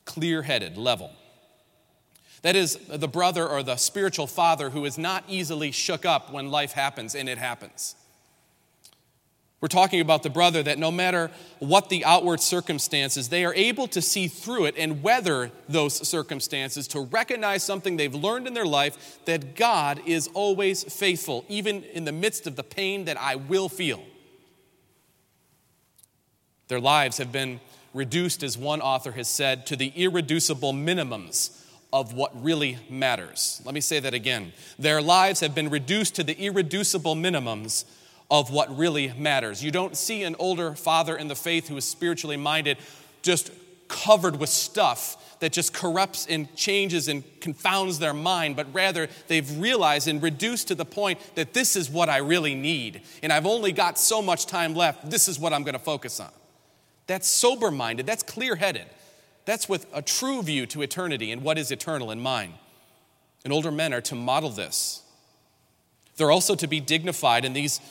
clear 0.05 0.43
headed, 0.43 0.77
level. 0.77 1.11
That 2.41 2.55
is, 2.55 2.75
the 2.87 3.07
brother 3.07 3.47
or 3.47 3.63
the 3.63 3.75
spiritual 3.75 4.27
father 4.27 4.69
who 4.69 4.85
is 4.85 4.97
not 4.97 5.23
easily 5.27 5.71
shook 5.71 6.05
up 6.05 6.31
when 6.31 6.49
life 6.49 6.71
happens, 6.71 7.15
and 7.15 7.27
it 7.27 7.37
happens. 7.37 7.95
We're 9.61 9.67
talking 9.67 9.99
about 9.99 10.23
the 10.23 10.29
brother 10.29 10.63
that 10.63 10.79
no 10.79 10.89
matter 10.89 11.31
what 11.59 11.89
the 11.89 12.05
outward 12.05 12.39
circumstances, 12.39 13.27
they 13.27 13.43
are 13.43 13.53
able 13.53 13.87
to 13.89 14.01
see 14.01 14.29
through 14.29 14.65
it 14.65 14.75
and 14.77 15.03
weather 15.03 15.51
those 15.67 16.07
circumstances 16.07 16.87
to 16.89 17.01
recognize 17.01 17.61
something 17.61 17.97
they've 17.97 18.15
learned 18.15 18.47
in 18.47 18.53
their 18.53 18.65
life 18.65 19.19
that 19.25 19.57
God 19.57 20.01
is 20.05 20.29
always 20.33 20.85
faithful, 20.85 21.43
even 21.49 21.83
in 21.83 22.05
the 22.05 22.13
midst 22.13 22.47
of 22.47 22.55
the 22.55 22.63
pain 22.63 23.03
that 23.05 23.19
I 23.19 23.35
will 23.35 23.67
feel. 23.67 24.01
Their 26.69 26.79
lives 26.79 27.17
have 27.17 27.33
been 27.33 27.59
reduced, 27.93 28.43
as 28.43 28.57
one 28.57 28.79
author 28.79 29.11
has 29.11 29.27
said, 29.27 29.65
to 29.65 29.75
the 29.75 29.91
irreducible 29.93 30.71
minimums 30.71 31.65
of 31.91 32.13
what 32.13 32.43
really 32.43 32.77
matters. 32.89 33.61
Let 33.65 33.73
me 33.73 33.81
say 33.81 33.99
that 33.99 34.13
again. 34.13 34.53
Their 34.77 35.01
lives 35.01 35.39
have 35.39 35.55
been 35.55 35.69
reduced 35.69 36.15
to 36.15 36.23
the 36.23 36.39
irreducible 36.39 37.15
minimums 37.15 37.85
of 38.29 38.51
what 38.51 38.75
really 38.77 39.11
matters. 39.17 39.63
You 39.63 39.71
don't 39.71 39.97
see 39.97 40.23
an 40.23 40.35
older 40.37 40.75
father 40.75 41.17
in 41.17 41.27
the 41.27 41.35
faith 41.35 41.67
who 41.67 41.77
is 41.77 41.85
spiritually 41.85 42.37
minded 42.37 42.77
just 43.21 43.51
covered 43.87 44.39
with 44.39 44.49
stuff 44.49 45.39
that 45.39 45.51
just 45.51 45.73
corrupts 45.73 46.27
and 46.27 46.53
changes 46.55 47.07
and 47.07 47.23
confounds 47.39 47.97
their 47.97 48.13
mind, 48.13 48.55
but 48.55 48.71
rather 48.73 49.07
they've 49.27 49.59
realized 49.59 50.07
and 50.07 50.21
reduced 50.21 50.67
to 50.67 50.75
the 50.75 50.85
point 50.85 51.19
that 51.35 51.53
this 51.53 51.75
is 51.75 51.89
what 51.89 52.09
I 52.09 52.17
really 52.17 52.55
need. 52.55 53.01
And 53.23 53.33
I've 53.33 53.45
only 53.45 53.71
got 53.71 53.97
so 53.97 54.21
much 54.21 54.45
time 54.45 54.75
left. 54.75 55.09
This 55.09 55.27
is 55.27 55.39
what 55.39 55.53
I'm 55.53 55.63
to 55.73 55.79
focus 55.79 56.19
on. 56.19 56.29
That's 57.07 57.27
sober 57.27 57.71
minded, 57.71 58.05
that's 58.05 58.21
clear 58.21 58.55
headed. 58.55 58.85
That's 59.49 59.67
with 59.67 59.87
a 59.91 60.03
true 60.03 60.43
view 60.43 60.67
to 60.67 60.83
eternity 60.83 61.31
and 61.31 61.41
what 61.41 61.57
is 61.57 61.71
eternal 61.71 62.11
in 62.11 62.19
mind. 62.19 62.53
And 63.43 63.51
older 63.51 63.71
men 63.71 63.95
are 63.95 64.01
to 64.01 64.13
model 64.13 64.51
this. 64.51 65.01
They're 66.17 66.29
also 66.29 66.53
to 66.53 66.67
be 66.67 66.79
dignified, 66.79 67.45
and 67.45 67.55
these, 67.55 67.81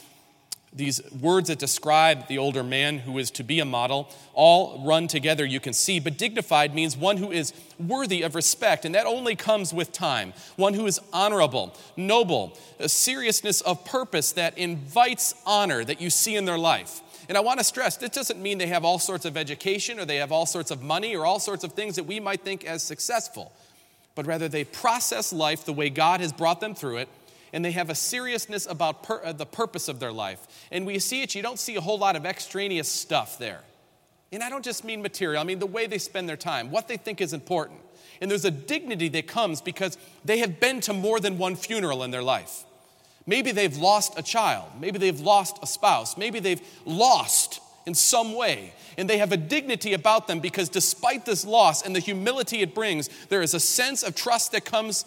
these 0.72 1.00
words 1.20 1.48
that 1.48 1.58
describe 1.58 2.28
the 2.28 2.38
older 2.38 2.62
man 2.62 3.00
who 3.00 3.18
is 3.18 3.32
to 3.32 3.42
be 3.42 3.58
a 3.58 3.64
model 3.64 4.08
all 4.34 4.84
run 4.86 5.08
together, 5.08 5.44
you 5.44 5.58
can 5.58 5.72
see. 5.72 5.98
But 5.98 6.16
dignified 6.16 6.76
means 6.76 6.96
one 6.96 7.16
who 7.16 7.32
is 7.32 7.52
worthy 7.76 8.22
of 8.22 8.36
respect, 8.36 8.84
and 8.84 8.94
that 8.94 9.06
only 9.06 9.34
comes 9.34 9.74
with 9.74 9.90
time. 9.90 10.34
One 10.54 10.74
who 10.74 10.86
is 10.86 11.00
honorable, 11.12 11.74
noble, 11.96 12.56
a 12.78 12.88
seriousness 12.88 13.62
of 13.62 13.84
purpose 13.84 14.30
that 14.30 14.56
invites 14.56 15.34
honor 15.44 15.82
that 15.82 16.00
you 16.00 16.08
see 16.08 16.36
in 16.36 16.44
their 16.44 16.56
life. 16.56 17.00
And 17.28 17.36
I 17.36 17.40
want 17.40 17.60
to 17.60 17.64
stress 17.64 17.96
this 17.96 18.10
doesn't 18.10 18.40
mean 18.40 18.58
they 18.58 18.66
have 18.68 18.84
all 18.84 18.98
sorts 18.98 19.26
of 19.26 19.36
education 19.36 20.00
or 20.00 20.06
they 20.06 20.16
have 20.16 20.32
all 20.32 20.46
sorts 20.46 20.70
of 20.70 20.82
money 20.82 21.14
or 21.14 21.26
all 21.26 21.38
sorts 21.38 21.62
of 21.62 21.72
things 21.72 21.96
that 21.96 22.04
we 22.04 22.20
might 22.20 22.40
think 22.40 22.64
as 22.64 22.82
successful, 22.82 23.52
but 24.14 24.26
rather 24.26 24.48
they 24.48 24.64
process 24.64 25.32
life 25.32 25.64
the 25.64 25.72
way 25.72 25.90
God 25.90 26.20
has 26.20 26.32
brought 26.32 26.60
them 26.60 26.74
through 26.74 26.98
it. 26.98 27.08
And 27.50 27.64
they 27.64 27.72
have 27.72 27.88
a 27.88 27.94
seriousness 27.94 28.66
about 28.66 29.02
per, 29.02 29.22
uh, 29.24 29.32
the 29.32 29.46
purpose 29.46 29.88
of 29.88 30.00
their 30.00 30.12
life. 30.12 30.66
And 30.70 30.86
we 30.86 30.98
see 30.98 31.22
it, 31.22 31.34
you 31.34 31.42
don't 31.42 31.58
see 31.58 31.76
a 31.76 31.80
whole 31.80 31.98
lot 31.98 32.14
of 32.14 32.26
extraneous 32.26 32.88
stuff 32.88 33.38
there. 33.38 33.60
And 34.30 34.42
I 34.42 34.50
don't 34.50 34.64
just 34.64 34.84
mean 34.84 35.00
material, 35.00 35.40
I 35.40 35.44
mean 35.44 35.58
the 35.58 35.66
way 35.66 35.86
they 35.86 35.96
spend 35.96 36.28
their 36.28 36.36
time, 36.36 36.70
what 36.70 36.88
they 36.88 36.98
think 36.98 37.22
is 37.22 37.32
important. 37.32 37.80
And 38.20 38.30
there's 38.30 38.44
a 38.44 38.50
dignity 38.50 39.08
that 39.08 39.26
comes 39.26 39.62
because 39.62 39.96
they 40.24 40.38
have 40.38 40.60
been 40.60 40.80
to 40.82 40.92
more 40.92 41.20
than 41.20 41.38
one 41.38 41.56
funeral 41.56 42.02
in 42.02 42.10
their 42.10 42.22
life. 42.22 42.64
Maybe 43.28 43.52
they've 43.52 43.76
lost 43.76 44.18
a 44.18 44.22
child. 44.22 44.70
Maybe 44.80 44.98
they've 44.98 45.20
lost 45.20 45.58
a 45.62 45.66
spouse. 45.66 46.16
Maybe 46.16 46.40
they've 46.40 46.62
lost 46.86 47.60
in 47.84 47.92
some 47.92 48.34
way. 48.34 48.72
And 48.96 49.08
they 49.08 49.18
have 49.18 49.32
a 49.32 49.36
dignity 49.36 49.92
about 49.92 50.28
them 50.28 50.40
because 50.40 50.70
despite 50.70 51.26
this 51.26 51.44
loss 51.44 51.82
and 51.82 51.94
the 51.94 52.00
humility 52.00 52.62
it 52.62 52.74
brings, 52.74 53.10
there 53.26 53.42
is 53.42 53.52
a 53.52 53.60
sense 53.60 54.02
of 54.02 54.14
trust 54.14 54.52
that 54.52 54.64
comes 54.64 55.04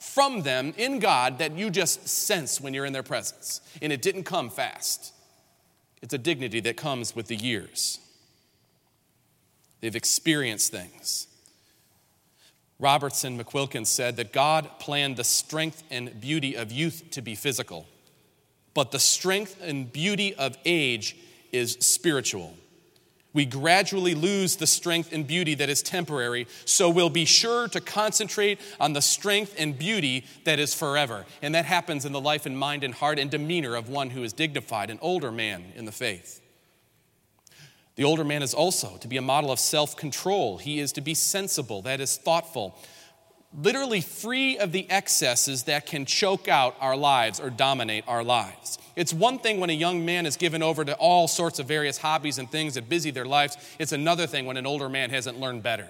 from 0.00 0.42
them 0.42 0.74
in 0.78 0.98
God 0.98 1.38
that 1.38 1.56
you 1.56 1.70
just 1.70 2.08
sense 2.08 2.60
when 2.60 2.74
you're 2.74 2.86
in 2.86 2.92
their 2.92 3.04
presence. 3.04 3.60
And 3.80 3.92
it 3.92 4.02
didn't 4.02 4.24
come 4.24 4.50
fast. 4.50 5.12
It's 6.02 6.12
a 6.12 6.18
dignity 6.18 6.58
that 6.58 6.76
comes 6.76 7.14
with 7.14 7.28
the 7.28 7.36
years. 7.36 8.00
They've 9.80 9.94
experienced 9.94 10.72
things. 10.72 11.28
Robertson 12.80 13.38
McQuilkin 13.38 13.86
said 13.86 14.16
that 14.16 14.32
God 14.32 14.78
planned 14.78 15.16
the 15.16 15.24
strength 15.24 15.82
and 15.90 16.18
beauty 16.18 16.56
of 16.56 16.72
youth 16.72 17.04
to 17.10 17.20
be 17.20 17.34
physical, 17.34 17.86
but 18.72 18.90
the 18.90 18.98
strength 18.98 19.60
and 19.62 19.92
beauty 19.92 20.34
of 20.34 20.56
age 20.64 21.16
is 21.52 21.72
spiritual. 21.80 22.54
We 23.32 23.44
gradually 23.44 24.14
lose 24.14 24.56
the 24.56 24.66
strength 24.66 25.12
and 25.12 25.26
beauty 25.26 25.54
that 25.54 25.68
is 25.68 25.82
temporary, 25.82 26.48
so 26.64 26.90
we'll 26.90 27.10
be 27.10 27.26
sure 27.26 27.68
to 27.68 27.80
concentrate 27.80 28.58
on 28.80 28.92
the 28.92 29.02
strength 29.02 29.54
and 29.58 29.78
beauty 29.78 30.24
that 30.44 30.58
is 30.58 30.74
forever. 30.74 31.26
And 31.42 31.54
that 31.54 31.66
happens 31.66 32.04
in 32.04 32.12
the 32.12 32.20
life 32.20 32.46
and 32.46 32.58
mind 32.58 32.82
and 32.82 32.94
heart 32.94 33.18
and 33.18 33.30
demeanor 33.30 33.76
of 33.76 33.88
one 33.88 34.10
who 34.10 34.24
is 34.24 34.32
dignified, 34.32 34.90
an 34.90 34.98
older 35.00 35.30
man 35.30 35.72
in 35.76 35.84
the 35.84 35.92
faith. 35.92 36.39
The 38.00 38.06
older 38.06 38.24
man 38.24 38.42
is 38.42 38.54
also 38.54 38.96
to 39.00 39.08
be 39.08 39.18
a 39.18 39.20
model 39.20 39.52
of 39.52 39.58
self 39.58 39.94
control. 39.94 40.56
He 40.56 40.80
is 40.80 40.92
to 40.92 41.02
be 41.02 41.12
sensible, 41.12 41.82
that 41.82 42.00
is, 42.00 42.16
thoughtful, 42.16 42.74
literally 43.52 44.00
free 44.00 44.56
of 44.56 44.72
the 44.72 44.90
excesses 44.90 45.64
that 45.64 45.84
can 45.84 46.06
choke 46.06 46.48
out 46.48 46.74
our 46.80 46.96
lives 46.96 47.38
or 47.38 47.50
dominate 47.50 48.04
our 48.08 48.24
lives. 48.24 48.78
It's 48.96 49.12
one 49.12 49.38
thing 49.38 49.60
when 49.60 49.68
a 49.68 49.74
young 49.74 50.06
man 50.06 50.24
is 50.24 50.38
given 50.38 50.62
over 50.62 50.82
to 50.82 50.94
all 50.94 51.28
sorts 51.28 51.58
of 51.58 51.68
various 51.68 51.98
hobbies 51.98 52.38
and 52.38 52.50
things 52.50 52.76
that 52.76 52.88
busy 52.88 53.10
their 53.10 53.26
lives. 53.26 53.58
It's 53.78 53.92
another 53.92 54.26
thing 54.26 54.46
when 54.46 54.56
an 54.56 54.64
older 54.64 54.88
man 54.88 55.10
hasn't 55.10 55.38
learned 55.38 55.62
better. 55.62 55.88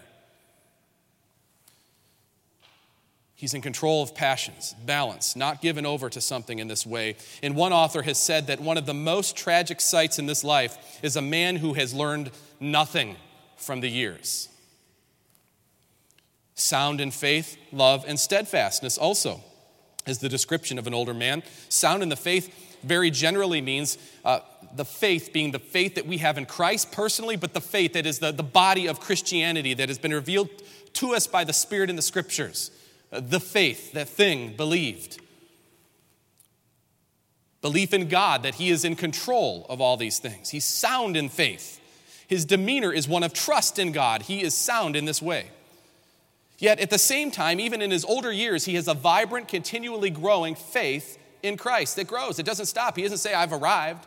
He's 3.40 3.54
in 3.54 3.62
control 3.62 4.02
of 4.02 4.14
passions, 4.14 4.74
balance, 4.84 5.34
not 5.34 5.62
given 5.62 5.86
over 5.86 6.10
to 6.10 6.20
something 6.20 6.58
in 6.58 6.68
this 6.68 6.84
way. 6.84 7.16
And 7.42 7.56
one 7.56 7.72
author 7.72 8.02
has 8.02 8.18
said 8.18 8.48
that 8.48 8.60
one 8.60 8.76
of 8.76 8.84
the 8.84 8.92
most 8.92 9.34
tragic 9.34 9.80
sights 9.80 10.18
in 10.18 10.26
this 10.26 10.44
life 10.44 10.76
is 11.02 11.16
a 11.16 11.22
man 11.22 11.56
who 11.56 11.72
has 11.72 11.94
learned 11.94 12.32
nothing 12.60 13.16
from 13.56 13.80
the 13.80 13.88
years. 13.88 14.50
Sound 16.54 17.00
in 17.00 17.10
faith, 17.10 17.56
love, 17.72 18.04
and 18.06 18.20
steadfastness 18.20 18.98
also 18.98 19.40
is 20.06 20.18
the 20.18 20.28
description 20.28 20.78
of 20.78 20.86
an 20.86 20.92
older 20.92 21.14
man. 21.14 21.42
Sound 21.70 22.02
in 22.02 22.10
the 22.10 22.16
faith 22.16 22.76
very 22.82 23.10
generally 23.10 23.62
means 23.62 23.96
uh, 24.22 24.40
the 24.76 24.84
faith 24.84 25.30
being 25.32 25.50
the 25.52 25.58
faith 25.58 25.94
that 25.94 26.04
we 26.04 26.18
have 26.18 26.36
in 26.36 26.44
Christ 26.44 26.92
personally, 26.92 27.36
but 27.36 27.54
the 27.54 27.62
faith 27.62 27.94
that 27.94 28.04
is 28.04 28.18
the, 28.18 28.32
the 28.32 28.42
body 28.42 28.86
of 28.86 29.00
Christianity 29.00 29.72
that 29.72 29.88
has 29.88 29.96
been 29.96 30.12
revealed 30.12 30.50
to 30.92 31.14
us 31.14 31.26
by 31.26 31.42
the 31.42 31.54
Spirit 31.54 31.88
in 31.88 31.96
the 31.96 32.02
Scriptures. 32.02 32.70
The 33.10 33.40
faith, 33.40 33.92
that 33.92 34.08
thing 34.08 34.56
believed. 34.56 35.20
Belief 37.62 37.92
in 37.92 38.08
God, 38.08 38.42
that 38.44 38.54
He 38.54 38.70
is 38.70 38.84
in 38.84 38.96
control 38.96 39.66
of 39.68 39.80
all 39.80 39.96
these 39.96 40.18
things. 40.18 40.50
He's 40.50 40.64
sound 40.64 41.16
in 41.16 41.28
faith. 41.28 41.80
His 42.28 42.44
demeanor 42.44 42.92
is 42.92 43.08
one 43.08 43.22
of 43.22 43.32
trust 43.32 43.78
in 43.78 43.92
God. 43.92 44.22
He 44.22 44.42
is 44.42 44.54
sound 44.54 44.94
in 44.94 45.04
this 45.04 45.20
way. 45.20 45.48
Yet 46.58 46.78
at 46.78 46.90
the 46.90 46.98
same 46.98 47.30
time, 47.30 47.58
even 47.58 47.82
in 47.82 47.90
his 47.90 48.04
older 48.04 48.30
years, 48.30 48.66
he 48.66 48.74
has 48.74 48.86
a 48.86 48.94
vibrant, 48.94 49.48
continually 49.48 50.10
growing 50.10 50.54
faith 50.54 51.18
in 51.42 51.56
Christ 51.56 51.96
that 51.96 52.06
grows. 52.06 52.38
It 52.38 52.46
doesn't 52.46 52.66
stop. 52.66 52.96
He 52.96 53.02
doesn't 53.02 53.18
say, 53.18 53.34
I've 53.34 53.52
arrived. 53.52 54.06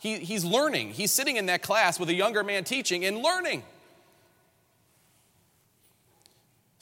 He, 0.00 0.18
he's 0.18 0.44
learning. 0.44 0.90
He's 0.90 1.12
sitting 1.12 1.36
in 1.36 1.46
that 1.46 1.62
class 1.62 1.98
with 1.98 2.08
a 2.10 2.14
younger 2.14 2.44
man 2.44 2.64
teaching 2.64 3.04
and 3.04 3.18
learning. 3.18 3.62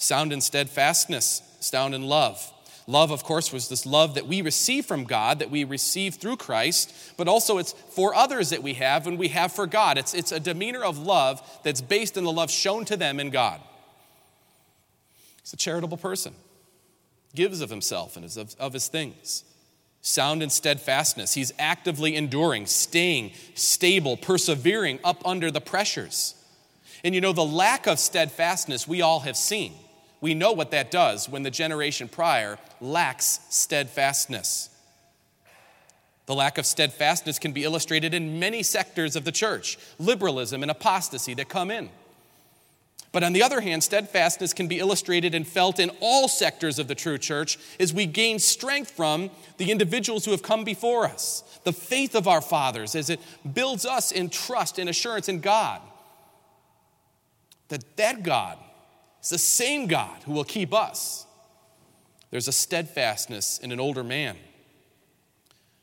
Sound 0.03 0.33
in 0.33 0.41
steadfastness, 0.41 1.43
sound 1.61 1.95
in 1.95 2.03
love. 2.03 2.53
Love, 2.89 3.13
of 3.13 3.23
course, 3.23 3.53
was 3.53 3.69
this 3.69 3.87
love 3.87 4.17
that 4.17 4.27
we 4.27 4.43
receive 4.43 4.85
from 4.85 5.05
God, 5.05 5.39
that 5.39 5.49
we 5.49 5.63
receive 5.63 6.17
through 6.17 6.39
Christ, 6.39 6.93
but 7.17 7.29
also 7.29 7.59
it's 7.59 7.71
for 7.71 8.13
others 8.13 8.51
that 8.51 8.65
we 8.65 8.75
have 8.75 9.07
and 9.07 9.17
we 9.17 9.29
have 9.29 9.53
for 9.53 9.65
God. 9.65 9.99
It's, 9.99 10.13
it's 10.13 10.33
a 10.33 10.41
demeanor 10.41 10.83
of 10.83 10.99
love 10.99 11.41
that's 11.63 11.81
based 11.81 12.17
in 12.17 12.25
the 12.25 12.33
love 12.33 12.51
shown 12.51 12.85
to 12.87 12.97
them 12.97 13.21
in 13.21 13.31
God. 13.31 13.61
He's 15.41 15.53
a 15.53 15.57
charitable 15.57 15.99
person, 15.99 16.35
gives 17.33 17.61
of 17.61 17.71
himself 17.71 18.17
and 18.17 18.25
of, 18.25 18.57
of 18.59 18.73
his 18.73 18.89
things 18.89 19.45
sound 20.01 20.43
in 20.43 20.51
steadfastness. 20.51 21.33
He's 21.33 21.53
actively 21.61 22.17
enduring, 22.17 22.67
staying 22.67 23.35
stable, 23.55 24.17
persevering 24.17 24.99
up 25.05 25.25
under 25.25 25.53
the 25.53 25.61
pressures. 25.61 26.35
And 27.05 27.15
you 27.15 27.21
know, 27.21 27.33
the 27.33 27.45
lack 27.45 27.87
of 27.87 28.01
steadfastness 28.01 28.89
we 28.89 29.01
all 29.01 29.21
have 29.21 29.37
seen. 29.37 29.75
We 30.23 30.35
know 30.35 30.53
what 30.53 30.71
that 30.71 30.93
does 30.93 31.29
when 31.29 31.43
the 31.43 31.51
generation 31.51 32.09
prior 32.09 32.59
lacks 32.81 33.41
steadfastness. 33.51 34.71
The 36.27 36.35
lack 36.35 36.59
of 36.59 36.65
steadfastness 36.65 37.41
can 37.41 37.51
be 37.51 37.65
illustrated 37.65 38.15
in 38.15 38.39
many 38.39 38.63
sectors 38.63 39.17
of 39.17 39.25
the 39.25 39.33
church 39.33 39.77
liberalism 39.99 40.63
and 40.63 40.71
apostasy 40.71 41.35
that 41.35 41.49
come 41.49 41.73
in. 41.73 41.91
But 43.11 43.25
on 43.25 43.33
the 43.33 43.43
other 43.43 43.61
hand, 43.61 43.83
steadfastness 43.83 44.55
can 44.55 44.69
be 44.69 44.79
illustrated 44.79 45.35
and 45.35 45.47
felt 45.47 45.81
in 45.81 45.91
all 46.01 46.29
sectors 46.29 46.79
of 46.79 46.87
the 46.87 46.95
true 46.95 47.19
church 47.19 47.59
as 47.81 47.93
we 47.93 48.07
gain 48.07 48.39
strength 48.39 48.93
from 48.93 49.29
the 49.59 49.73
individuals 49.73 50.25
who 50.25 50.31
have 50.31 50.43
come 50.43 50.63
before 50.63 51.05
us, 51.05 51.43
the 51.65 51.73
faith 51.73 52.15
of 52.15 52.29
our 52.29 52.41
fathers, 52.41 52.95
as 52.95 53.11
it 53.11 53.21
builds 53.53 53.85
us 53.85 54.13
in 54.13 54.31
trust 54.31 54.79
and 54.79 54.89
assurance 54.89 55.29
in 55.29 55.41
God. 55.41 55.83
That 57.69 57.97
that 57.97 58.23
God 58.23 58.57
is 59.23 59.29
the 59.31 59.39
same 59.39 59.87
God 59.87 60.23
who 60.25 60.33
will 60.33 60.45
keep 60.45 60.75
us. 60.75 61.27
There's 62.31 62.49
a 62.49 62.53
steadfastness 62.53 63.59
in 63.59 63.73
an 63.73 63.81
older 63.81 64.03
man. 64.03 64.37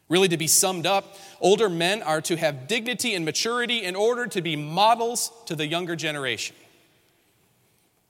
Really, 0.09 0.27
to 0.27 0.37
be 0.37 0.47
summed 0.47 0.87
up, 0.87 1.15
older 1.39 1.69
men 1.69 2.01
are 2.01 2.21
to 2.21 2.35
have 2.35 2.67
dignity 2.67 3.13
and 3.13 3.23
maturity 3.23 3.83
in 3.83 3.95
order 3.95 4.25
to 4.25 4.41
be 4.41 4.55
models 4.55 5.31
to 5.45 5.55
the 5.55 5.67
younger 5.67 5.95
generation. 5.95 6.55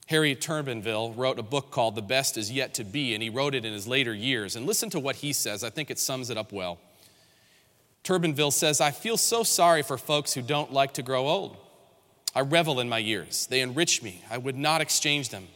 Harry 0.08 0.36
Durbanville 0.36 1.16
wrote 1.16 1.38
a 1.38 1.44
book 1.44 1.70
called 1.70 1.96
The 1.96 2.02
Best 2.02 2.38
Is 2.38 2.52
Yet 2.52 2.74
to 2.76 2.84
Be, 2.84 3.14
and 3.14 3.22
he 3.22 3.30
wrote 3.30 3.54
it 3.54 3.66
in 3.66 3.74
his 3.74 3.88
later 3.88 4.14
years. 4.14 4.56
And 4.56 4.66
listen 4.66 4.90
to 4.92 5.00
what 5.00 5.18
he 5.18 5.34
says, 5.34 5.64
I 5.64 5.70
think 5.70 5.92
it 5.92 6.00
sums 6.00 6.30
it 6.30 6.38
up 6.38 6.52
well. 6.52 6.80
Durbanville 8.06 8.54
says, 8.54 8.82
I 8.82 8.92
feel 8.92 9.18
so 9.18 9.44
sorry 9.44 9.84
for 9.84 9.98
folks 9.98 10.34
who 10.34 10.42
don't 10.42 10.74
like 10.74 10.94
to 10.94 11.04
grow 11.04 11.28
old. 11.28 11.58
I 12.40 12.42
revel 12.42 12.80
in 12.80 12.88
my 12.88 13.00
years, 13.00 13.48
they 13.48 13.60
enrich 13.60 14.02
me. 14.02 14.24
I 14.32 14.38
would 14.38 14.56
not 14.56 14.80
exchange 14.80 15.28
them. 15.28 15.50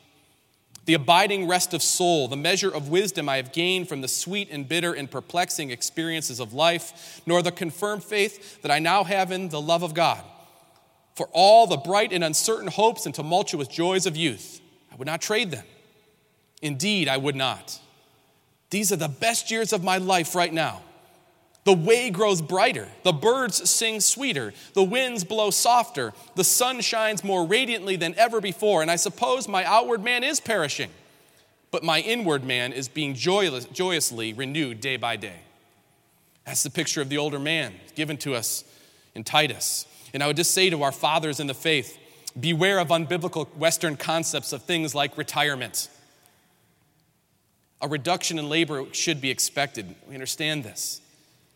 The 0.83 0.95
abiding 0.95 1.47
rest 1.47 1.73
of 1.73 1.81
soul, 1.81 2.27
the 2.27 2.35
measure 2.35 2.69
of 2.69 2.89
wisdom 2.89 3.29
I 3.29 3.37
have 3.37 3.53
gained 3.53 3.87
from 3.87 4.01
the 4.01 4.09
sweet 4.09 4.49
and 4.51 4.67
bitter 4.67 4.91
and 4.91 5.09
perplexing 5.09 5.69
experiences 5.69 6.41
of 6.41 6.51
life, 6.51 7.21
nor 7.25 7.41
the 7.41 7.53
confirmed 7.53 8.03
faith 8.03 8.61
that 8.63 8.69
I 8.69 8.79
now 8.79 9.05
have 9.05 9.31
in 9.31 9.47
the 9.47 9.61
love 9.61 9.81
of 9.81 9.93
God 9.93 10.25
for 11.15 11.29
all 11.31 11.67
the 11.67 11.77
bright 11.77 12.11
and 12.11 12.21
uncertain 12.21 12.67
hopes 12.67 13.05
and 13.05 13.15
tumultuous 13.15 13.69
joys 13.69 14.05
of 14.05 14.17
youth. 14.17 14.59
I 14.91 14.97
would 14.97 15.07
not 15.07 15.21
trade 15.21 15.51
them. 15.51 15.63
Indeed, 16.61 17.07
I 17.07 17.15
would 17.15 17.37
not. 17.37 17.79
These 18.71 18.91
are 18.91 18.97
the 18.97 19.07
best 19.07 19.49
years 19.49 19.71
of 19.71 19.85
my 19.85 19.99
life 19.99 20.35
right 20.35 20.51
now. 20.51 20.81
The 21.65 21.73
way 21.73 22.09
grows 22.09 22.41
brighter, 22.41 22.89
the 23.03 23.13
birds 23.13 23.69
sing 23.69 24.01
sweeter, 24.01 24.53
the 24.73 24.83
winds 24.83 25.23
blow 25.23 25.49
softer, 25.49 26.13
the 26.35 26.43
sun 26.43 26.81
shines 26.81 27.23
more 27.23 27.45
radiantly 27.45 27.95
than 27.95 28.15
ever 28.15 28.41
before, 28.41 28.81
and 28.81 28.91
I 28.91 28.97
suppose 28.97 29.47
my 29.47 29.63
outward 29.63 30.03
man 30.03 30.25
is 30.25 30.41
perishing, 30.41 30.89
but 31.71 31.83
my 31.83 32.01
inward 32.01 32.43
man 32.43 32.73
is 32.73 32.89
being 32.89 33.13
joyless, 33.13 33.63
joyously 33.65 34.33
renewed 34.33 34.81
day 34.81 34.97
by 34.97 35.15
day. 35.15 35.39
That's 36.45 36.63
the 36.63 36.69
picture 36.69 37.01
of 37.01 37.07
the 37.07 37.17
older 37.17 37.39
man 37.39 37.73
given 37.95 38.17
to 38.17 38.35
us 38.35 38.65
in 39.15 39.23
Titus. 39.23 39.87
And 40.13 40.21
I 40.21 40.27
would 40.27 40.35
just 40.35 40.51
say 40.51 40.69
to 40.69 40.83
our 40.83 40.91
fathers 40.91 41.39
in 41.39 41.47
the 41.47 41.53
faith 41.53 41.97
beware 42.37 42.79
of 42.79 42.89
unbiblical 42.89 43.47
Western 43.55 43.95
concepts 43.95 44.51
of 44.51 44.63
things 44.63 44.93
like 44.93 45.17
retirement. 45.17 45.87
A 47.81 47.87
reduction 47.87 48.37
in 48.37 48.49
labor 48.49 48.85
should 48.91 49.21
be 49.21 49.29
expected. 49.29 49.95
We 50.07 50.13
understand 50.13 50.63
this. 50.63 50.99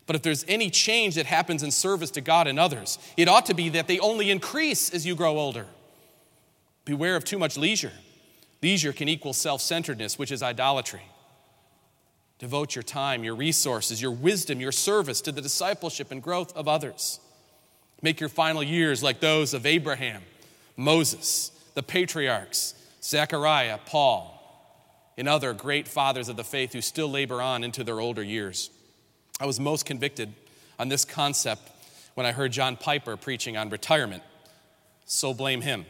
But 0.08 0.16
if 0.16 0.22
there's 0.22 0.42
any 0.48 0.70
change 0.70 1.16
that 1.16 1.26
happens 1.26 1.62
in 1.62 1.70
service 1.70 2.10
to 2.12 2.22
God 2.22 2.46
and 2.46 2.58
others, 2.58 2.98
it 3.18 3.28
ought 3.28 3.44
to 3.44 3.54
be 3.54 3.68
that 3.68 3.88
they 3.88 3.98
only 3.98 4.30
increase 4.30 4.88
as 4.88 5.04
you 5.04 5.14
grow 5.14 5.38
older. 5.38 5.66
Beware 6.86 7.14
of 7.14 7.24
too 7.24 7.38
much 7.38 7.58
leisure. 7.58 7.92
Leisure 8.62 8.94
can 8.94 9.06
equal 9.06 9.34
self 9.34 9.60
centeredness, 9.60 10.18
which 10.18 10.32
is 10.32 10.42
idolatry. 10.42 11.02
Devote 12.38 12.74
your 12.74 12.82
time, 12.82 13.22
your 13.22 13.34
resources, 13.34 14.00
your 14.00 14.10
wisdom, 14.10 14.62
your 14.62 14.72
service 14.72 15.20
to 15.20 15.30
the 15.30 15.42
discipleship 15.42 16.10
and 16.10 16.22
growth 16.22 16.56
of 16.56 16.68
others. 16.68 17.20
Make 18.00 18.18
your 18.18 18.30
final 18.30 18.62
years 18.62 19.02
like 19.02 19.20
those 19.20 19.52
of 19.52 19.66
Abraham, 19.66 20.22
Moses, 20.74 21.50
the 21.74 21.82
patriarchs, 21.82 22.72
Zechariah, 23.02 23.78
Paul, 23.84 24.34
and 25.18 25.28
other 25.28 25.52
great 25.52 25.86
fathers 25.86 26.30
of 26.30 26.36
the 26.36 26.44
faith 26.44 26.72
who 26.72 26.80
still 26.80 27.10
labor 27.10 27.42
on 27.42 27.62
into 27.62 27.84
their 27.84 28.00
older 28.00 28.22
years. 28.22 28.70
I 29.40 29.46
was 29.46 29.60
most 29.60 29.86
convicted 29.86 30.32
on 30.78 30.88
this 30.88 31.04
concept 31.04 31.70
when 32.14 32.26
I 32.26 32.32
heard 32.32 32.52
John 32.52 32.76
Piper 32.76 33.16
preaching 33.16 33.56
on 33.56 33.70
retirement. 33.70 34.22
So 35.04 35.32
blame 35.32 35.60
him. 35.60 35.86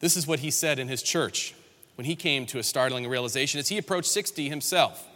This 0.00 0.16
is 0.16 0.26
what 0.26 0.40
he 0.40 0.50
said 0.50 0.78
in 0.78 0.88
his 0.88 1.02
church 1.02 1.54
when 1.94 2.04
he 2.04 2.14
came 2.14 2.44
to 2.46 2.58
a 2.58 2.62
startling 2.62 3.08
realization 3.08 3.58
as 3.58 3.68
he 3.68 3.78
approached 3.78 4.10
60 4.10 4.48
himself. 4.48 5.06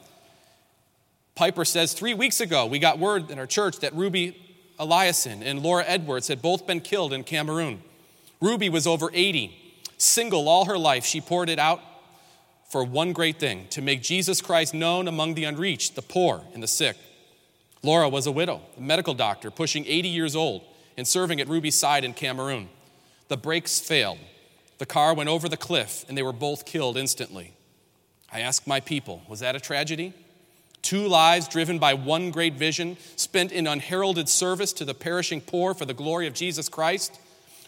Piper 1.35 1.65
says, 1.65 1.93
Three 1.93 2.15
weeks 2.15 2.41
ago, 2.41 2.67
we 2.67 2.79
got 2.79 2.99
word 2.99 3.31
in 3.31 3.39
our 3.39 3.47
church 3.47 3.81
that 3.81 3.95
Ruby 3.95 4.37
Eliason 4.79 5.43
and 5.43 5.63
Laura 5.63 5.85
Edwards 5.87 6.29
had 6.29 6.41
both 6.41 6.67
been 6.67 6.81
killed 6.81 7.13
in 7.13 7.25
Cameroon. 7.25 7.83
Ruby 8.41 8.71
was 8.71 8.87
over 8.87 9.11
80. 9.13 9.57
Single 9.99 10.49
all 10.49 10.65
her 10.65 10.79
life, 10.79 11.05
she 11.05 11.21
poured 11.21 11.51
it 11.51 11.59
out 11.59 11.83
for 12.71 12.85
one 12.85 13.13
great 13.13 13.41
thing 13.41 13.67
to 13.71 13.83
make 13.83 14.01
Jesus 14.01 14.41
Christ 14.41 14.73
known 14.73 15.09
among 15.09 15.35
the 15.35 15.45
unreached, 15.45 15.97
the 15.97 16.03
poor, 16.03 16.45
and 16.55 16.63
the 16.63 16.69
sick. 16.69 16.97
Laura 17.83 18.09
was 18.09 18.27
a 18.27 18.33
widow, 18.33 18.61
a 18.79 18.81
medical 18.81 19.13
doctor, 19.13 19.51
pushing 19.51 19.85
80 19.87 20.09
years 20.09 20.37
old, 20.37 20.63
and 20.97 21.07
serving 21.07 21.41
at 21.41 21.49
Ruby's 21.49 21.79
side 21.79 22.05
in 22.05 22.15
Cameroon. 22.15 22.69
The 23.29 23.37
brakes 23.37 23.81
failed. 23.81 24.19
The 24.79 24.87
car 24.87 25.15
went 25.15 25.29
over 25.29 25.49
the 25.49 25.57
cliff, 25.57 26.05
and 26.09 26.17
they 26.17 26.23
were 26.23 26.33
both 26.33 26.65
killed 26.65 26.97
instantly. 26.97 27.55
I 28.33 28.41
asked 28.41 28.67
my 28.67 28.79
people, 28.79 29.23
was 29.29 29.41
that 29.41 29.57
a 29.57 29.61
tragedy? 29.61 30.15
Two 30.83 31.09
lives 31.09 31.49
driven 31.49 31.79
by 31.79 31.95
one 31.95 32.31
great 32.31 32.55
vision, 32.55 32.97
spent 33.17 33.51
in 33.51 33.67
unheralded 33.67 34.29
service 34.29 34.73
to 34.75 34.85
the 34.85 34.95
perishing 34.95 35.41
poor 35.41 35.75
for 35.75 35.85
the 35.85 35.95
glory 35.95 36.27
of 36.27 36.35
Jesus 36.35 36.69
Christ. 36.69 37.21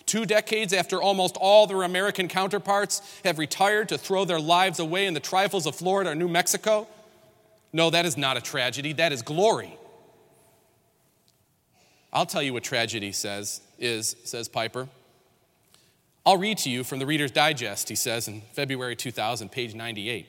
Two 0.06 0.26
decades 0.26 0.72
after 0.72 1.00
almost 1.00 1.36
all 1.40 1.66
their 1.66 1.82
American 1.82 2.28
counterparts 2.28 3.02
have 3.24 3.38
retired 3.38 3.88
to 3.90 3.98
throw 3.98 4.24
their 4.24 4.40
lives 4.40 4.78
away 4.78 5.06
in 5.06 5.14
the 5.14 5.20
trifles 5.20 5.66
of 5.66 5.74
Florida 5.74 6.10
or 6.10 6.14
New 6.14 6.28
Mexico. 6.28 6.86
No, 7.72 7.90
that 7.90 8.04
is 8.04 8.16
not 8.16 8.36
a 8.36 8.40
tragedy, 8.40 8.92
that 8.94 9.12
is 9.12 9.22
glory. 9.22 9.76
I'll 12.12 12.26
tell 12.26 12.42
you 12.42 12.52
what 12.52 12.62
tragedy 12.62 13.12
says 13.12 13.62
is, 13.78 14.16
says 14.24 14.48
Piper. 14.48 14.88
I'll 16.26 16.36
read 16.36 16.58
to 16.58 16.70
you 16.70 16.84
from 16.84 16.98
the 16.98 17.06
Reader's 17.06 17.30
Digest, 17.30 17.88
he 17.88 17.94
says 17.94 18.28
in 18.28 18.42
February 18.52 18.94
2000, 18.94 19.50
page 19.50 19.74
98. 19.74 20.26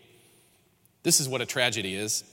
This 1.04 1.20
is 1.20 1.28
what 1.28 1.42
a 1.42 1.46
tragedy 1.46 1.96
is. 1.96 2.24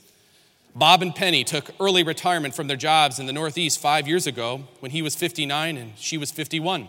Bob 0.73 1.01
and 1.01 1.13
Penny 1.13 1.43
took 1.43 1.69
early 1.79 2.01
retirement 2.01 2.55
from 2.55 2.67
their 2.67 2.77
jobs 2.77 3.19
in 3.19 3.25
the 3.25 3.33
Northeast 3.33 3.79
five 3.79 4.07
years 4.07 4.25
ago 4.25 4.63
when 4.79 4.91
he 4.91 5.01
was 5.01 5.15
59 5.15 5.77
and 5.77 5.91
she 5.97 6.17
was 6.17 6.31
51. 6.31 6.87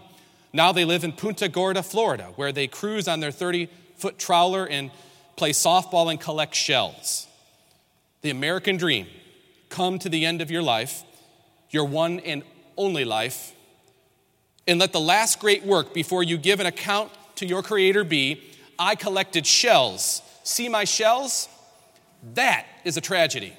Now 0.52 0.72
they 0.72 0.84
live 0.84 1.04
in 1.04 1.12
Punta 1.12 1.48
Gorda, 1.48 1.82
Florida, 1.82 2.32
where 2.36 2.52
they 2.52 2.66
cruise 2.66 3.08
on 3.08 3.20
their 3.20 3.30
30 3.30 3.68
foot 3.96 4.18
trawler 4.18 4.66
and 4.66 4.90
play 5.36 5.50
softball 5.50 6.10
and 6.10 6.20
collect 6.20 6.54
shells. 6.54 7.26
The 8.20 8.30
American 8.30 8.76
dream 8.76 9.06
come 9.68 9.98
to 10.00 10.08
the 10.08 10.24
end 10.26 10.42
of 10.42 10.50
your 10.50 10.62
life, 10.62 11.02
your 11.70 11.84
one 11.84 12.20
and 12.20 12.42
only 12.76 13.04
life, 13.04 13.52
and 14.66 14.78
let 14.78 14.92
the 14.92 15.00
last 15.00 15.40
great 15.40 15.64
work 15.64 15.94
before 15.94 16.22
you 16.22 16.36
give 16.36 16.60
an 16.60 16.66
account 16.66 17.10
to 17.36 17.46
your 17.46 17.62
Creator 17.62 18.04
be 18.04 18.42
I 18.78 18.94
collected 18.94 19.46
shells. 19.46 20.22
See 20.44 20.68
my 20.68 20.84
shells? 20.84 21.48
That 22.34 22.66
is 22.84 22.96
a 22.96 23.00
tragedy. 23.00 23.54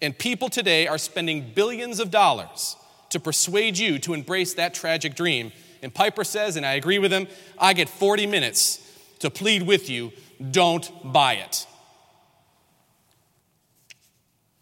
And 0.00 0.16
people 0.16 0.48
today 0.48 0.88
are 0.88 0.98
spending 0.98 1.52
billions 1.54 2.00
of 2.00 2.10
dollars 2.10 2.76
to 3.10 3.20
persuade 3.20 3.78
you 3.78 3.98
to 4.00 4.14
embrace 4.14 4.54
that 4.54 4.74
tragic 4.74 5.14
dream. 5.14 5.52
And 5.82 5.92
Piper 5.92 6.24
says, 6.24 6.56
and 6.56 6.64
I 6.64 6.74
agree 6.74 6.98
with 6.98 7.12
him, 7.12 7.26
I 7.58 7.72
get 7.72 7.88
40 7.88 8.26
minutes 8.26 8.78
to 9.18 9.30
plead 9.30 9.64
with 9.64 9.90
you 9.90 10.12
don't 10.50 10.90
buy 11.12 11.34
it. 11.34 11.66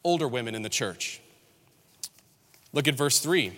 Older 0.02 0.28
women 0.28 0.54
in 0.54 0.62
the 0.62 0.68
church. 0.68 1.20
Look 2.72 2.88
at 2.88 2.94
verse 2.94 3.20
3. 3.20 3.52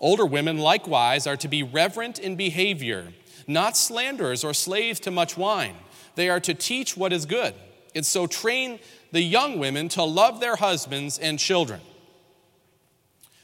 Older 0.00 0.26
women 0.26 0.58
likewise 0.58 1.26
are 1.26 1.36
to 1.36 1.48
be 1.48 1.62
reverent 1.62 2.18
in 2.18 2.34
behavior, 2.34 3.12
not 3.46 3.76
slanderers 3.76 4.42
or 4.42 4.52
slaves 4.52 4.98
to 5.00 5.10
much 5.10 5.36
wine. 5.36 5.76
They 6.16 6.28
are 6.28 6.40
to 6.40 6.54
teach 6.54 6.96
what 6.96 7.12
is 7.12 7.24
good 7.24 7.54
and 7.94 8.04
so 8.04 8.26
train 8.26 8.78
the 9.12 9.22
young 9.22 9.58
women 9.58 9.88
to 9.90 10.02
love 10.02 10.40
their 10.40 10.56
husbands 10.56 11.18
and 11.18 11.38
children. 11.38 11.80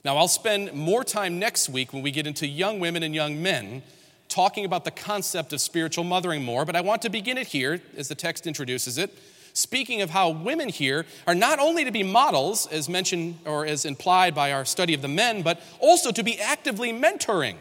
Now, 0.04 0.16
I'll 0.16 0.28
spend 0.28 0.72
more 0.72 1.02
time 1.04 1.38
next 1.38 1.68
week 1.68 1.92
when 1.92 2.02
we 2.02 2.10
get 2.10 2.26
into 2.26 2.46
young 2.46 2.80
women 2.80 3.02
and 3.02 3.14
young 3.14 3.42
men 3.42 3.82
talking 4.28 4.64
about 4.64 4.84
the 4.84 4.90
concept 4.90 5.52
of 5.52 5.60
spiritual 5.60 6.04
mothering 6.04 6.44
more, 6.44 6.64
but 6.64 6.76
I 6.76 6.80
want 6.82 7.02
to 7.02 7.10
begin 7.10 7.38
it 7.38 7.48
here 7.48 7.80
as 7.96 8.08
the 8.08 8.14
text 8.14 8.46
introduces 8.46 8.98
it. 8.98 9.16
Speaking 9.54 10.02
of 10.02 10.10
how 10.10 10.30
women 10.30 10.68
here 10.68 11.04
are 11.26 11.34
not 11.34 11.58
only 11.58 11.84
to 11.84 11.90
be 11.90 12.02
models, 12.02 12.66
as 12.66 12.88
mentioned 12.88 13.40
or 13.44 13.66
as 13.66 13.84
implied 13.84 14.34
by 14.34 14.52
our 14.52 14.64
study 14.64 14.94
of 14.94 15.02
the 15.02 15.08
men, 15.08 15.42
but 15.42 15.60
also 15.80 16.12
to 16.12 16.22
be 16.22 16.38
actively 16.38 16.92
mentoring. 16.92 17.56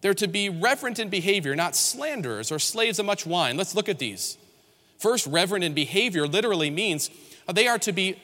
They're 0.00 0.14
to 0.14 0.28
be 0.28 0.48
reverent 0.48 1.00
in 1.00 1.08
behavior, 1.08 1.56
not 1.56 1.74
slanderers 1.74 2.52
or 2.52 2.60
slaves 2.60 3.00
of 3.00 3.06
much 3.06 3.26
wine. 3.26 3.56
Let's 3.56 3.74
look 3.74 3.88
at 3.88 3.98
these. 3.98 4.38
First, 4.98 5.26
reverent 5.26 5.64
in 5.64 5.74
behavior 5.74 6.28
literally 6.28 6.70
means 6.70 7.10
they 7.52 7.66
are 7.66 7.78
to 7.80 7.92
be 7.92 8.20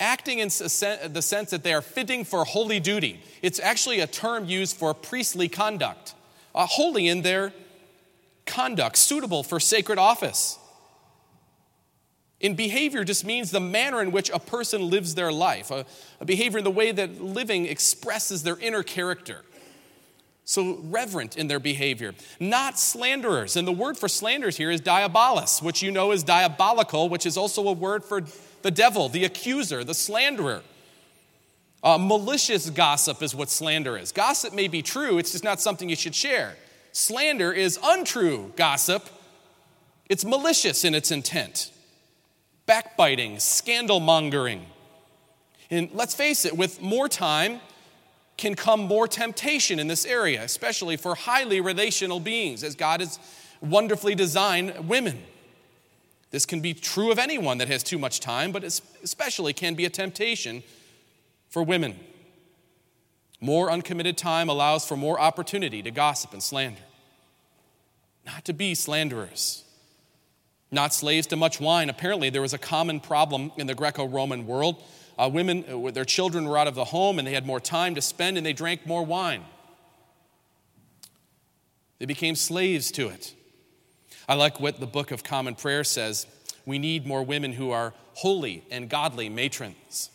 acting 0.00 0.38
in 0.38 0.48
the 0.48 1.22
sense 1.22 1.50
that 1.50 1.62
they 1.62 1.74
are 1.74 1.82
fitting 1.82 2.24
for 2.24 2.44
holy 2.44 2.80
duty. 2.80 3.20
It's 3.42 3.60
actually 3.60 4.00
a 4.00 4.06
term 4.06 4.46
used 4.46 4.76
for 4.76 4.94
priestly 4.94 5.48
conduct, 5.48 6.14
uh, 6.54 6.66
holy 6.66 7.06
in 7.06 7.22
their 7.22 7.52
conduct, 8.46 8.96
suitable 8.96 9.42
for 9.42 9.60
sacred 9.60 9.98
office. 9.98 10.58
In 12.40 12.54
behavior 12.54 13.04
just 13.04 13.26
means 13.26 13.50
the 13.50 13.60
manner 13.60 14.00
in 14.00 14.12
which 14.12 14.30
a 14.30 14.38
person 14.38 14.88
lives 14.88 15.14
their 15.14 15.30
life, 15.30 15.70
a, 15.70 15.84
a 16.20 16.24
behavior 16.24 16.58
in 16.58 16.64
the 16.64 16.70
way 16.70 16.90
that 16.90 17.22
living 17.22 17.66
expresses 17.66 18.42
their 18.42 18.58
inner 18.58 18.82
character. 18.82 19.44
So, 20.46 20.80
reverent 20.82 21.36
in 21.36 21.46
their 21.46 21.60
behavior, 21.60 22.12
not 22.40 22.76
slanderers. 22.76 23.56
And 23.56 23.68
the 23.68 23.72
word 23.72 23.96
for 23.96 24.08
slanders 24.08 24.56
here 24.56 24.70
is 24.72 24.80
diabolos, 24.80 25.62
which 25.62 25.80
you 25.80 25.92
know 25.92 26.10
is 26.10 26.24
diabolical, 26.24 27.08
which 27.08 27.24
is 27.24 27.36
also 27.36 27.68
a 27.68 27.72
word 27.72 28.02
for 28.02 28.22
the 28.62 28.70
devil, 28.70 29.08
the 29.08 29.24
accuser, 29.24 29.84
the 29.84 29.94
slanderer. 29.94 30.62
Uh, 31.82 31.96
malicious 31.98 32.68
gossip 32.68 33.22
is 33.22 33.34
what 33.34 33.48
slander 33.48 33.96
is. 33.96 34.12
Gossip 34.12 34.52
may 34.52 34.68
be 34.68 34.82
true, 34.82 35.18
it's 35.18 35.32
just 35.32 35.44
not 35.44 35.60
something 35.60 35.88
you 35.88 35.96
should 35.96 36.14
share. 36.14 36.56
Slander 36.92 37.52
is 37.52 37.78
untrue 37.82 38.52
gossip, 38.56 39.08
it's 40.08 40.24
malicious 40.24 40.84
in 40.84 40.94
its 40.94 41.10
intent. 41.10 41.70
Backbiting, 42.66 43.38
scandal 43.38 44.00
mongering. 44.00 44.66
And 45.70 45.88
let's 45.92 46.14
face 46.14 46.44
it, 46.44 46.56
with 46.56 46.82
more 46.82 47.08
time, 47.08 47.60
can 48.36 48.54
come 48.54 48.80
more 48.80 49.06
temptation 49.06 49.78
in 49.78 49.86
this 49.86 50.04
area, 50.04 50.42
especially 50.42 50.96
for 50.96 51.14
highly 51.14 51.60
relational 51.60 52.20
beings, 52.20 52.64
as 52.64 52.74
God 52.74 53.00
has 53.00 53.18
wonderfully 53.60 54.14
designed 54.14 54.88
women. 54.88 55.22
This 56.30 56.46
can 56.46 56.60
be 56.60 56.74
true 56.74 57.10
of 57.10 57.18
anyone 57.18 57.58
that 57.58 57.68
has 57.68 57.82
too 57.82 57.98
much 57.98 58.20
time, 58.20 58.52
but 58.52 58.62
especially 58.64 59.52
can 59.52 59.74
be 59.74 59.84
a 59.84 59.90
temptation 59.90 60.62
for 61.48 61.62
women. 61.62 61.98
More 63.40 63.70
uncommitted 63.70 64.16
time 64.16 64.48
allows 64.48 64.86
for 64.86 64.96
more 64.96 65.20
opportunity 65.20 65.82
to 65.82 65.90
gossip 65.90 66.32
and 66.32 66.42
slander. 66.42 66.82
Not 68.24 68.44
to 68.44 68.52
be 68.52 68.74
slanderers, 68.74 69.64
not 70.70 70.94
slaves 70.94 71.26
to 71.28 71.36
much 71.36 71.58
wine. 71.58 71.90
Apparently, 71.90 72.30
there 72.30 72.42
was 72.42 72.52
a 72.52 72.58
common 72.58 73.00
problem 73.00 73.50
in 73.56 73.66
the 73.66 73.74
Greco 73.74 74.06
Roman 74.06 74.46
world 74.46 74.82
uh, 75.20 75.28
women, 75.28 75.64
uh, 75.68 75.90
their 75.90 76.06
children 76.06 76.46
were 76.48 76.56
out 76.56 76.66
of 76.66 76.74
the 76.74 76.86
home 76.86 77.18
and 77.18 77.28
they 77.28 77.34
had 77.34 77.46
more 77.46 77.60
time 77.60 77.94
to 77.94 78.00
spend 78.00 78.38
and 78.38 78.46
they 78.46 78.54
drank 78.54 78.86
more 78.86 79.04
wine. 79.04 79.44
They 81.98 82.06
became 82.06 82.34
slaves 82.34 82.90
to 82.92 83.08
it. 83.08 83.34
I 84.30 84.34
like 84.34 84.60
what 84.60 84.78
the 84.78 84.86
Book 84.86 85.10
of 85.10 85.24
Common 85.24 85.56
Prayer 85.56 85.82
says. 85.82 86.24
We 86.64 86.78
need 86.78 87.04
more 87.04 87.24
women 87.24 87.52
who 87.52 87.72
are 87.72 87.92
holy 88.14 88.62
and 88.70 88.88
godly 88.88 89.28
matrons. 89.28 90.08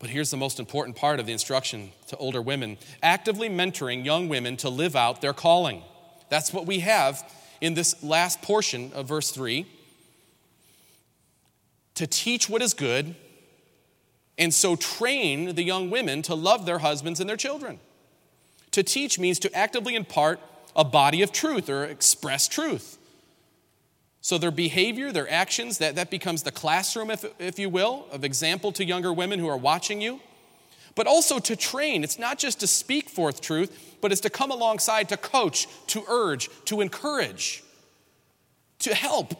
But 0.00 0.10
here's 0.10 0.32
the 0.32 0.36
most 0.36 0.58
important 0.58 0.96
part 0.96 1.20
of 1.20 1.26
the 1.26 1.32
instruction 1.32 1.92
to 2.08 2.16
older 2.16 2.42
women 2.42 2.78
actively 3.00 3.48
mentoring 3.48 4.04
young 4.04 4.28
women 4.28 4.56
to 4.56 4.68
live 4.68 4.96
out 4.96 5.20
their 5.20 5.32
calling. 5.32 5.84
That's 6.30 6.52
what 6.52 6.66
we 6.66 6.80
have 6.80 7.22
in 7.60 7.74
this 7.74 8.02
last 8.02 8.42
portion 8.42 8.90
of 8.92 9.06
verse 9.06 9.30
3 9.30 9.66
to 11.94 12.08
teach 12.08 12.48
what 12.48 12.60
is 12.60 12.74
good, 12.74 13.14
and 14.36 14.52
so 14.52 14.74
train 14.74 15.54
the 15.54 15.62
young 15.62 15.90
women 15.90 16.22
to 16.22 16.34
love 16.34 16.66
their 16.66 16.78
husbands 16.80 17.20
and 17.20 17.30
their 17.30 17.36
children. 17.36 17.78
To 18.72 18.82
teach 18.82 19.16
means 19.16 19.38
to 19.40 19.54
actively 19.54 19.94
impart 19.94 20.40
a 20.74 20.84
body 20.84 21.22
of 21.22 21.32
truth 21.32 21.68
or 21.68 21.84
express 21.84 22.48
truth. 22.48 22.98
So 24.20 24.36
their 24.38 24.50
behavior, 24.50 25.12
their 25.12 25.30
actions, 25.30 25.78
that, 25.78 25.96
that 25.96 26.10
becomes 26.10 26.42
the 26.42 26.52
classroom, 26.52 27.10
if, 27.10 27.24
if 27.38 27.58
you 27.58 27.70
will, 27.70 28.06
of 28.12 28.24
example 28.24 28.70
to 28.72 28.84
younger 28.84 29.12
women 29.12 29.38
who 29.38 29.48
are 29.48 29.56
watching 29.56 30.00
you. 30.00 30.20
But 30.94 31.06
also 31.06 31.38
to 31.38 31.56
train. 31.56 32.04
It's 32.04 32.18
not 32.18 32.38
just 32.38 32.60
to 32.60 32.66
speak 32.66 33.08
forth 33.08 33.40
truth, 33.40 33.96
but 34.00 34.12
it's 34.12 34.20
to 34.22 34.30
come 34.30 34.50
alongside 34.50 35.08
to 35.08 35.16
coach, 35.16 35.66
to 35.88 36.02
urge, 36.08 36.50
to 36.66 36.80
encourage, 36.80 37.62
to 38.80 38.94
help, 38.94 39.34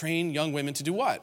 Train 0.00 0.32
young 0.32 0.52
women 0.52 0.72
to 0.74 0.82
do 0.82 0.94
what? 0.94 1.22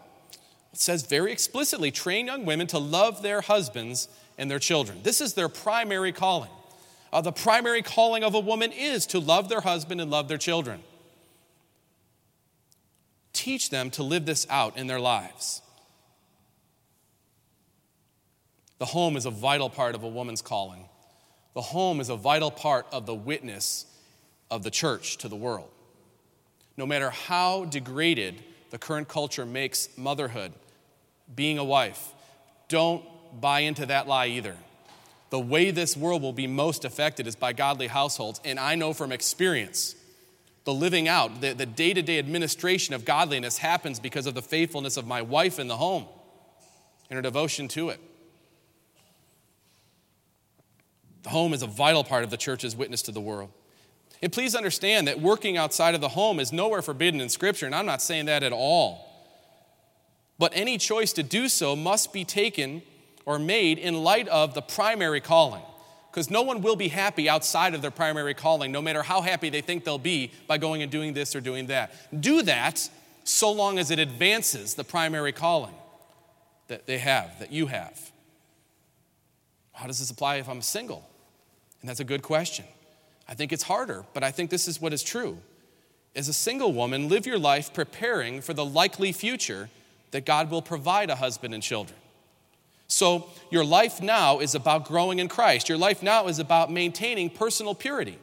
It 0.71 0.79
says 0.79 1.03
very 1.03 1.31
explicitly 1.31 1.89
train 1.89 2.27
young 2.27 2.45
women 2.45 2.67
to 2.67 2.77
love 2.77 3.23
their 3.23 3.41
husbands 3.41 4.07
and 4.37 4.51
their 4.51 4.59
children. 4.59 4.99
This 5.01 5.19
is 5.19 5.33
their 5.33 5.49
primary 5.49 6.11
calling. 6.11 6.51
Uh, 7.11 7.21
the 7.21 7.31
primary 7.31 7.81
calling 7.81 8.23
of 8.23 8.33
a 8.33 8.39
woman 8.39 8.71
is 8.71 9.05
to 9.07 9.19
love 9.19 9.49
their 9.49 9.61
husband 9.61 10.01
and 10.01 10.11
love 10.11 10.27
their 10.27 10.37
children. 10.37 10.81
Teach 13.33 13.69
them 13.69 13.89
to 13.91 14.03
live 14.03 14.25
this 14.25 14.45
out 14.49 14.77
in 14.77 14.87
their 14.87 14.99
lives. 14.99 15.61
The 18.79 18.85
home 18.85 19.15
is 19.15 19.25
a 19.25 19.31
vital 19.31 19.69
part 19.69 19.95
of 19.95 20.03
a 20.03 20.07
woman's 20.07 20.41
calling. 20.41 20.85
The 21.53 21.61
home 21.61 21.99
is 21.99 22.09
a 22.09 22.15
vital 22.15 22.51
part 22.51 22.85
of 22.91 23.05
the 23.05 23.15
witness 23.15 23.85
of 24.51 24.63
the 24.63 24.69
church 24.69 25.17
to 25.17 25.27
the 25.27 25.35
world. 25.35 25.69
No 26.75 26.85
matter 26.85 27.09
how 27.09 27.65
degraded 27.65 28.35
the 28.69 28.77
current 28.77 29.07
culture 29.07 29.45
makes 29.45 29.89
motherhood, 29.97 30.53
being 31.33 31.57
a 31.57 31.63
wife. 31.63 32.13
Don't 32.67 33.03
buy 33.39 33.61
into 33.61 33.85
that 33.85 34.07
lie 34.07 34.27
either. 34.27 34.55
The 35.29 35.39
way 35.39 35.71
this 35.71 35.97
world 35.97 36.21
will 36.21 36.33
be 36.33 36.47
most 36.47 36.85
affected 36.85 37.27
is 37.27 37.35
by 37.35 37.53
godly 37.53 37.87
households. 37.87 38.39
And 38.45 38.59
I 38.59 38.75
know 38.75 38.93
from 38.93 39.11
experience, 39.11 39.95
the 40.63 40.73
living 40.73 41.07
out, 41.07 41.41
the 41.41 41.53
day 41.53 41.93
to 41.93 42.01
day 42.01 42.19
administration 42.19 42.93
of 42.93 43.05
godliness 43.05 43.57
happens 43.57 43.99
because 43.99 44.25
of 44.25 44.35
the 44.35 44.41
faithfulness 44.41 44.97
of 44.97 45.05
my 45.05 45.21
wife 45.21 45.59
in 45.59 45.67
the 45.67 45.77
home 45.77 46.05
and 47.09 47.15
her 47.15 47.21
devotion 47.21 47.67
to 47.69 47.89
it. 47.89 47.99
The 51.23 51.29
home 51.29 51.53
is 51.53 51.61
a 51.61 51.67
vital 51.67 52.03
part 52.03 52.23
of 52.23 52.29
the 52.29 52.37
church's 52.37 52.75
witness 52.75 53.01
to 53.03 53.11
the 53.11 53.19
world. 53.19 53.49
And 54.21 54.31
please 54.31 54.55
understand 54.55 55.07
that 55.07 55.19
working 55.19 55.57
outside 55.57 55.93
of 55.93 56.01
the 56.01 56.09
home 56.09 56.39
is 56.39 56.51
nowhere 56.53 56.81
forbidden 56.81 57.21
in 57.21 57.29
Scripture, 57.29 57.65
and 57.65 57.75
I'm 57.75 57.85
not 57.85 58.01
saying 58.01 58.25
that 58.25 58.43
at 58.43 58.53
all. 58.53 59.05
But 60.39 60.53
any 60.55 60.77
choice 60.77 61.13
to 61.13 61.23
do 61.23 61.49
so 61.49 61.75
must 61.75 62.13
be 62.13 62.23
taken 62.23 62.81
or 63.27 63.37
made 63.37 63.77
in 63.77 63.93
light 63.93 64.27
of 64.29 64.53
the 64.53 64.61
primary 64.61 65.19
calling. 65.19 65.61
Because 66.09 66.31
no 66.31 66.41
one 66.41 66.61
will 66.61 66.77
be 66.77 66.87
happy 66.87 67.29
outside 67.29 67.75
of 67.75 67.81
their 67.81 67.91
primary 67.91 68.33
calling, 68.33 68.71
no 68.71 68.81
matter 68.81 69.03
how 69.03 69.21
happy 69.21 69.49
they 69.49 69.59
think 69.59 69.83
they'll 69.83 69.99
be 69.99 70.31
by 70.47 70.57
going 70.57 70.81
and 70.81 70.89
doing 70.89 71.13
this 71.13 71.35
or 71.35 71.41
doing 71.41 71.67
that. 71.67 71.91
Do 72.19 72.41
that 72.43 72.89
so 73.25 73.51
long 73.51 73.77
as 73.77 73.91
it 73.91 73.99
advances 73.99 74.75
the 74.75 74.85
primary 74.85 75.33
calling 75.33 75.75
that 76.69 76.87
they 76.87 76.99
have, 76.99 77.37
that 77.39 77.51
you 77.51 77.67
have. 77.67 78.11
How 79.73 79.87
does 79.87 79.99
this 79.99 80.09
apply 80.09 80.37
if 80.37 80.47
I'm 80.47 80.61
single? 80.61 81.07
And 81.81 81.89
that's 81.89 81.99
a 81.99 82.05
good 82.05 82.23
question. 82.23 82.65
I 83.27 83.33
think 83.33 83.51
it's 83.51 83.63
harder, 83.63 84.05
but 84.13 84.23
I 84.23 84.31
think 84.31 84.49
this 84.49 84.69
is 84.69 84.81
what 84.81 84.93
is 84.93 85.03
true. 85.03 85.37
As 86.15 86.29
a 86.29 86.33
single 86.33 86.71
woman, 86.71 87.09
live 87.09 87.27
your 87.27 87.37
life 87.37 87.73
preparing 87.73 88.39
for 88.39 88.53
the 88.53 88.65
likely 88.65 89.11
future 89.11 89.69
that 90.11 90.25
God 90.25 90.49
will 90.49 90.61
provide 90.61 91.09
a 91.09 91.15
husband 91.15 91.53
and 91.53 91.61
children. 91.61 91.99
So, 92.87 93.29
your 93.51 93.65
life 93.65 94.01
now 94.01 94.39
is 94.39 94.55
about 94.55 94.85
growing 94.85 95.19
in 95.19 95.27
Christ. 95.27 95.67
Your 95.67 95.77
life 95.77 96.01
now 96.01 96.27
is 96.27 96.39
about 96.39 96.71
maintaining 96.71 97.29
personal 97.29 97.75
purity. 97.75 98.17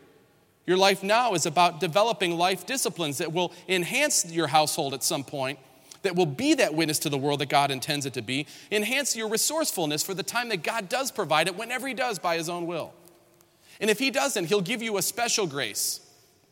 Your 0.67 0.79
life 0.79 1.03
now 1.03 1.35
is 1.35 1.45
about 1.45 1.81
developing 1.81 2.39
life 2.39 2.65
disciplines 2.65 3.19
that 3.19 3.33
will 3.33 3.53
enhance 3.69 4.25
your 4.33 4.47
household 4.47 4.95
at 4.95 5.03
some 5.03 5.23
point, 5.23 5.59
that 6.03 6.17
will 6.17 6.27
be 6.27 6.55
that 6.55 6.75
witness 6.75 6.99
to 7.01 7.11
the 7.11 7.19
world 7.19 7.41
that 7.41 7.51
God 7.51 7.71
intends 7.71 8.07
it 8.07 8.15
to 8.15 8.23
be, 8.23 8.47
enhance 8.71 9.15
your 9.15 9.29
resourcefulness 9.29 10.03
for 10.03 10.15
the 10.15 10.23
time 10.23 10.49
that 10.49 10.63
God 10.63 10.89
does 10.89 11.11
provide 11.11 11.47
it, 11.49 11.57
whenever 11.57 11.87
He 11.87 11.95
does 11.95 12.19
by 12.19 12.37
His 12.37 12.49
own 12.49 12.67
will. 12.67 12.95
And 13.81 13.91
if 13.91 13.99
He 13.99 14.11
doesn't, 14.11 14.47
He'll 14.47 14.63
give 14.63 14.83
you 14.83 14.97
a 14.97 15.03
special 15.03 15.47
grace 15.47 16.01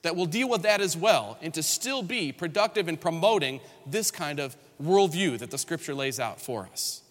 that 0.02 0.16
will 0.16 0.26
deal 0.26 0.48
with 0.48 0.62
that 0.62 0.80
as 0.80 0.96
well 0.96 1.38
and 1.40 1.54
to 1.54 1.62
still 1.62 2.02
be 2.02 2.32
productive 2.32 2.88
in 2.88 2.96
promoting 2.96 3.60
this 3.86 4.10
kind 4.10 4.40
of 4.40 4.56
worldview 4.82 5.38
that 5.38 5.50
the 5.50 5.58
scripture 5.58 5.94
lays 5.94 6.20
out 6.20 6.40
for 6.40 6.68
us. 6.70 7.01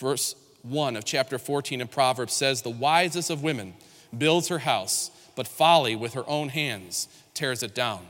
Verse 0.00 0.34
1 0.62 0.96
of 0.96 1.04
chapter 1.04 1.38
14 1.38 1.82
in 1.82 1.86
Proverbs 1.86 2.32
says, 2.32 2.62
The 2.62 2.70
wisest 2.70 3.28
of 3.28 3.42
women 3.42 3.74
builds 4.16 4.48
her 4.48 4.60
house, 4.60 5.10
but 5.36 5.46
folly 5.46 5.94
with 5.94 6.14
her 6.14 6.24
own 6.26 6.48
hands 6.48 7.06
tears 7.34 7.62
it 7.62 7.74
down. 7.74 8.00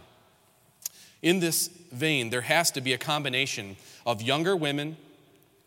In 1.20 1.40
this 1.40 1.66
vein, 1.92 2.30
there 2.30 2.42
has 2.42 2.70
to 2.72 2.80
be 2.80 2.92
a 2.92 2.98
combination 2.98 3.76
of 4.06 4.22
younger 4.22 4.54
women 4.54 4.96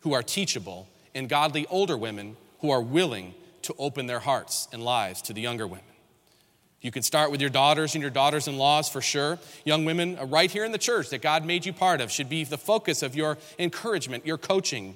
who 0.00 0.14
are 0.14 0.22
teachable 0.22 0.88
and 1.14 1.28
godly 1.28 1.66
older 1.66 1.96
women 1.96 2.38
who 2.60 2.70
are 2.70 2.80
willing 2.80 3.34
to 3.60 3.74
open 3.78 4.06
their 4.06 4.20
hearts 4.20 4.66
and 4.72 4.82
lives 4.82 5.20
to 5.22 5.34
the 5.34 5.42
younger 5.42 5.66
women. 5.66 5.84
You 6.80 6.90
can 6.90 7.02
start 7.02 7.30
with 7.30 7.42
your 7.42 7.50
daughters 7.50 7.94
and 7.94 8.00
your 8.00 8.10
daughters 8.10 8.48
in 8.48 8.56
laws 8.56 8.88
for 8.88 9.02
sure. 9.02 9.38
Young 9.64 9.84
women, 9.84 10.18
uh, 10.18 10.24
right 10.24 10.50
here 10.50 10.64
in 10.64 10.72
the 10.72 10.78
church 10.78 11.10
that 11.10 11.20
God 11.20 11.44
made 11.44 11.66
you 11.66 11.74
part 11.74 12.00
of, 12.00 12.10
should 12.10 12.30
be 12.30 12.44
the 12.44 12.58
focus 12.58 13.02
of 13.02 13.14
your 13.14 13.36
encouragement, 13.58 14.26
your 14.26 14.38
coaching. 14.38 14.94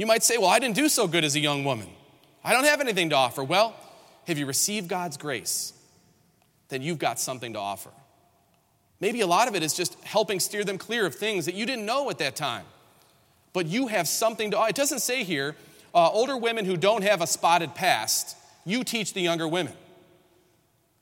You 0.00 0.06
might 0.06 0.22
say, 0.22 0.38
Well, 0.38 0.48
I 0.48 0.58
didn't 0.58 0.76
do 0.76 0.88
so 0.88 1.06
good 1.06 1.24
as 1.24 1.36
a 1.36 1.40
young 1.40 1.62
woman. 1.62 1.86
I 2.42 2.54
don't 2.54 2.64
have 2.64 2.80
anything 2.80 3.10
to 3.10 3.16
offer. 3.16 3.44
Well, 3.44 3.76
have 4.26 4.38
you 4.38 4.46
received 4.46 4.88
God's 4.88 5.18
grace? 5.18 5.74
Then 6.70 6.80
you've 6.80 6.98
got 6.98 7.20
something 7.20 7.52
to 7.52 7.58
offer. 7.58 7.90
Maybe 8.98 9.20
a 9.20 9.26
lot 9.26 9.46
of 9.46 9.54
it 9.54 9.62
is 9.62 9.74
just 9.74 10.02
helping 10.02 10.40
steer 10.40 10.64
them 10.64 10.78
clear 10.78 11.04
of 11.04 11.14
things 11.14 11.44
that 11.44 11.54
you 11.54 11.66
didn't 11.66 11.84
know 11.84 12.08
at 12.08 12.16
that 12.16 12.34
time. 12.34 12.64
But 13.52 13.66
you 13.66 13.88
have 13.88 14.08
something 14.08 14.52
to. 14.52 14.64
It 14.64 14.74
doesn't 14.74 15.00
say 15.00 15.22
here, 15.22 15.54
uh, 15.94 16.08
older 16.08 16.34
women 16.38 16.64
who 16.64 16.78
don't 16.78 17.02
have 17.02 17.20
a 17.20 17.26
spotted 17.26 17.74
past, 17.74 18.38
you 18.64 18.84
teach 18.84 19.12
the 19.12 19.20
younger 19.20 19.46
women. 19.46 19.74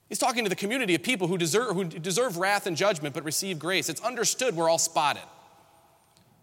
He's 0.08 0.18
talking 0.18 0.42
to 0.42 0.50
the 0.50 0.56
community 0.56 0.96
of 0.96 1.04
people 1.04 1.28
who 1.28 1.38
deserve, 1.38 1.76
who 1.76 1.84
deserve 1.84 2.36
wrath 2.36 2.66
and 2.66 2.76
judgment 2.76 3.14
but 3.14 3.22
receive 3.22 3.60
grace. 3.60 3.88
It's 3.88 4.00
understood 4.00 4.56
we're 4.56 4.68
all 4.68 4.76
spotted. 4.76 5.22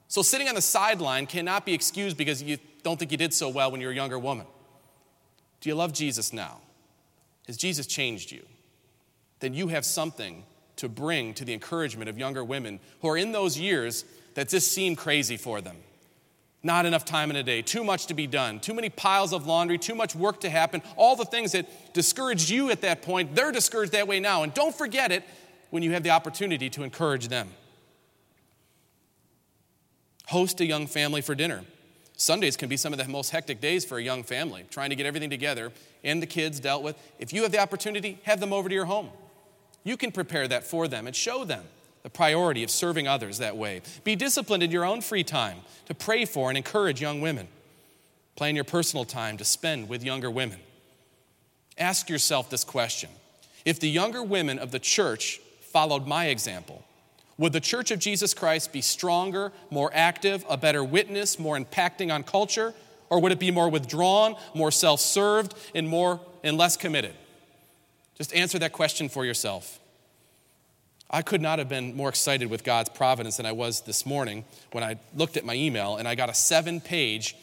So 0.07 0.21
sitting 0.21 0.47
on 0.47 0.55
the 0.55 0.61
sideline 0.61 1.27
cannot 1.27 1.65
be 1.65 1.73
excused 1.73 2.17
because 2.17 2.41
you 2.41 2.57
don't 2.83 2.97
think 2.97 3.11
you 3.11 3.17
did 3.17 3.33
so 3.33 3.49
well 3.49 3.71
when 3.71 3.81
you 3.81 3.87
were 3.87 3.93
a 3.93 3.95
younger 3.95 4.19
woman. 4.19 4.45
Do 5.61 5.69
you 5.69 5.75
love 5.75 5.93
Jesus 5.93 6.31
now? 6.31 6.59
Has 7.47 7.57
Jesus 7.57 7.87
changed 7.87 8.31
you? 8.31 8.45
Then 9.39 9.53
you 9.53 9.67
have 9.69 9.85
something 9.85 10.43
to 10.77 10.89
bring 10.89 11.33
to 11.35 11.45
the 11.45 11.53
encouragement 11.53 12.09
of 12.09 12.17
younger 12.17 12.43
women 12.43 12.79
who 13.01 13.09
are 13.09 13.17
in 13.17 13.31
those 13.31 13.57
years 13.57 14.05
that 14.35 14.49
just 14.49 14.71
seem 14.71 14.95
crazy 14.95 15.37
for 15.37 15.61
them 15.61 15.77
not 16.65 16.87
enough 16.87 17.05
time 17.05 17.29
in 17.29 17.35
a 17.35 17.43
day, 17.43 17.61
too 17.61 17.83
much 17.83 18.07
to 18.07 18.15
be 18.15 18.25
done, 18.25 18.59
too 18.59 18.73
many 18.73 18.89
piles 18.89 19.33
of 19.33 19.45
laundry, 19.45 19.77
too 19.77 19.93
much 19.93 20.15
work 20.15 20.39
to 20.39 20.49
happen, 20.49 20.81
all 20.97 21.15
the 21.15 21.23
things 21.23 21.51
that 21.51 21.93
discouraged 21.93 22.49
you 22.49 22.71
at 22.71 22.81
that 22.81 23.03
point, 23.03 23.35
they're 23.35 23.51
discouraged 23.51 23.91
that 23.91 24.07
way 24.07 24.19
now. 24.19 24.41
And 24.41 24.51
don't 24.51 24.73
forget 24.73 25.11
it 25.11 25.23
when 25.69 25.83
you 25.83 25.91
have 25.91 26.01
the 26.01 26.09
opportunity 26.09 26.71
to 26.71 26.81
encourage 26.81 27.27
them. 27.27 27.49
Host 30.27 30.59
a 30.61 30.65
young 30.65 30.87
family 30.87 31.21
for 31.21 31.35
dinner. 31.35 31.63
Sundays 32.17 32.55
can 32.55 32.69
be 32.69 32.77
some 32.77 32.93
of 32.93 32.99
the 32.99 33.07
most 33.07 33.31
hectic 33.31 33.59
days 33.59 33.83
for 33.83 33.97
a 33.97 34.03
young 34.03 34.23
family, 34.23 34.65
trying 34.69 34.89
to 34.89 34.95
get 34.95 35.05
everything 35.05 35.29
together 35.29 35.71
and 36.03 36.21
the 36.21 36.27
kids 36.27 36.59
dealt 36.59 36.81
with. 36.81 36.97
If 37.19 37.33
you 37.33 37.43
have 37.43 37.51
the 37.51 37.59
opportunity, 37.59 38.19
have 38.23 38.39
them 38.39 38.53
over 38.53 38.69
to 38.69 38.75
your 38.75 38.85
home. 38.85 39.09
You 39.83 39.97
can 39.97 40.11
prepare 40.11 40.47
that 40.47 40.63
for 40.63 40.87
them 40.87 41.07
and 41.07 41.15
show 41.15 41.43
them 41.43 41.65
the 42.03 42.09
priority 42.09 42.63
of 42.63 42.69
serving 42.69 43.07
others 43.07 43.39
that 43.39 43.57
way. 43.57 43.81
Be 44.03 44.15
disciplined 44.15 44.63
in 44.63 44.71
your 44.71 44.85
own 44.85 45.01
free 45.01 45.23
time 45.23 45.57
to 45.87 45.93
pray 45.93 46.25
for 46.25 46.49
and 46.49 46.57
encourage 46.57 47.01
young 47.01 47.19
women. 47.19 47.47
Plan 48.35 48.55
your 48.55 48.63
personal 48.63 49.05
time 49.05 49.37
to 49.37 49.45
spend 49.45 49.89
with 49.89 50.03
younger 50.03 50.29
women. 50.29 50.59
Ask 51.77 52.09
yourself 52.09 52.49
this 52.49 52.63
question 52.63 53.09
If 53.65 53.79
the 53.79 53.89
younger 53.89 54.23
women 54.23 54.59
of 54.59 54.71
the 54.71 54.79
church 54.79 55.39
followed 55.61 56.07
my 56.07 56.27
example, 56.27 56.83
would 57.37 57.53
the 57.53 57.59
church 57.59 57.91
of 57.91 57.99
Jesus 57.99 58.33
Christ 58.33 58.71
be 58.71 58.81
stronger, 58.81 59.51
more 59.69 59.91
active, 59.93 60.45
a 60.49 60.57
better 60.57 60.83
witness, 60.83 61.37
more 61.37 61.57
impacting 61.57 62.13
on 62.13 62.23
culture? 62.23 62.73
Or 63.09 63.19
would 63.19 63.31
it 63.31 63.39
be 63.39 63.51
more 63.51 63.69
withdrawn, 63.69 64.35
more 64.53 64.71
self 64.71 64.99
served, 64.99 65.53
and, 65.75 65.87
more, 65.87 66.19
and 66.43 66.57
less 66.57 66.77
committed? 66.77 67.13
Just 68.17 68.33
answer 68.33 68.57
that 68.59 68.71
question 68.71 69.09
for 69.09 69.25
yourself. 69.25 69.79
I 71.09 71.21
could 71.21 71.41
not 71.41 71.59
have 71.59 71.69
been 71.69 71.95
more 71.95 72.09
excited 72.09 72.49
with 72.49 72.63
God's 72.63 72.89
providence 72.89 73.37
than 73.37 73.45
I 73.45 73.51
was 73.51 73.81
this 73.81 74.05
morning 74.05 74.43
when 74.71 74.83
I 74.83 74.97
looked 75.15 75.37
at 75.37 75.45
my 75.45 75.53
email 75.53 75.97
and 75.97 76.07
I 76.07 76.15
got 76.15 76.29
a 76.29 76.33
seven 76.33 76.81
page 76.81 77.35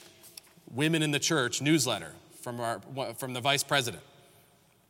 Women 0.70 1.02
in 1.02 1.10
the 1.10 1.18
Church 1.18 1.60
newsletter 1.60 2.12
from, 2.40 2.58
our, 2.58 2.80
from 3.18 3.34
the 3.34 3.40
vice 3.40 3.62
president. 3.62 4.02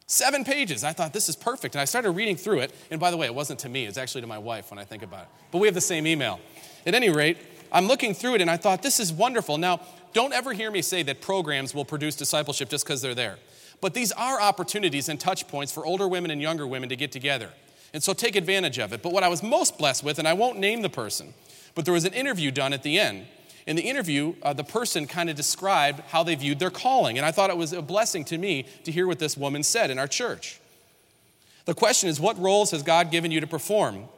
Seven 0.07 0.45
pages. 0.45 0.85
I 0.85 0.93
thought 0.93 1.12
this 1.12 1.29
is 1.29 1.37
perfect. 1.37 1.75
And 1.75 1.81
I 1.83 1.85
started 1.85 2.11
reading 2.11 2.37
through 2.37 2.61
it. 2.61 2.75
And 2.91 3.01
by 3.01 3.11
the 3.11 3.17
way, 3.17 3.27
it 3.27 3.35
wasn't 3.35 3.61
to 3.61 3.69
me, 3.69 3.87
it's 3.87 3.99
actually 3.99 4.21
to 4.21 4.27
my 4.27 4.38
wife 4.38 4.71
when 4.71 4.79
I 4.79 4.85
think 4.85 5.03
about 5.03 5.23
it. 5.23 5.29
But 5.51 5.59
we 5.59 5.67
have 5.67 5.75
the 5.75 5.81
same 5.81 6.07
email. 6.07 6.41
At 6.87 6.95
any 6.95 7.11
rate, 7.11 7.38
I'm 7.71 7.87
looking 7.87 8.12
through 8.12 8.35
it 8.35 8.41
and 8.41 8.51
I 8.51 8.57
thought 8.57 8.83
this 8.83 9.01
is 9.01 9.12
wonderful. 9.12 9.57
Now, 9.59 9.81
don't 10.12 10.33
ever 10.33 10.53
hear 10.53 10.71
me 10.71 10.83
say 10.83 11.03
that 11.05 11.23
programs 11.23 11.75
will 11.75 11.87
produce 11.87 12.17
discipleship 12.17 12.69
just 12.69 12.85
because 12.85 13.01
they're 13.01 13.15
there. 13.15 13.38
But 13.81 13.95
these 13.95 14.12
are 14.12 14.41
opportunities 14.41 15.09
and 15.09 15.19
touch 15.19 15.49
points 15.49 15.73
for 15.73 15.87
older 15.87 16.07
women 16.07 16.31
and 16.31 16.41
younger 16.41 16.67
women 16.67 16.88
to 16.91 16.97
get 16.97 17.11
together. 17.11 17.51
And 17.95 18.03
so 18.03 18.12
take 18.12 18.37
advantage 18.37 18.79
of 18.79 18.93
it. 18.93 19.03
But 19.03 19.12
what 19.12 19.23
I 19.23 19.29
was 19.29 19.43
most 19.43 19.79
blessed 19.79 20.05
with, 20.05 20.19
and 20.19 20.29
I 20.29 20.35
won't 20.35 20.59
name 20.59 20.83
the 20.83 20.88
person, 20.88 21.35
but 21.75 21.85
there 21.85 21.95
was 21.95 22.05
an 22.05 22.12
interview 22.12 22.51
done 22.51 22.73
at 22.73 22.83
the 22.83 22.99
end. 22.99 23.27
In 23.66 23.77
the 23.77 23.83
interview, 23.83 24.35
uh, 24.42 24.53
the 24.53 24.64
person 24.64 25.07
kind 25.07 25.31
of 25.31 25.37
described 25.37 26.01
how 26.09 26.22
they 26.22 26.35
viewed 26.35 26.59
their 26.59 26.70
calling. 26.70 27.16
And 27.16 27.25
I 27.25 27.31
thought 27.31 27.51
it 27.51 27.57
was 27.57 27.72
a 27.72 27.83
blessing 27.83 28.25
to 28.27 28.38
me 28.38 28.66
to 28.85 28.92
hear 28.92 29.07
what 29.07 29.18
this 29.18 29.37
woman 29.37 29.62
said 29.62 29.90
in 29.90 29.98
our 29.98 30.09
church. 30.09 30.61
The 31.64 31.75
question 31.75 32.09
is 32.09 32.18
what 32.18 32.38
roles 32.38 32.72
has 32.72 32.83
God 32.83 33.11
given 33.11 33.31
you 33.31 33.40
to 33.40 33.46
perform? 33.46 34.09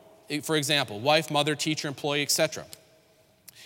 For 0.43 0.57
example, 0.57 0.99
wife, 0.99 1.31
mother, 1.31 1.55
teacher, 1.55 1.89
employee, 1.89 2.23
etc. 2.23 2.65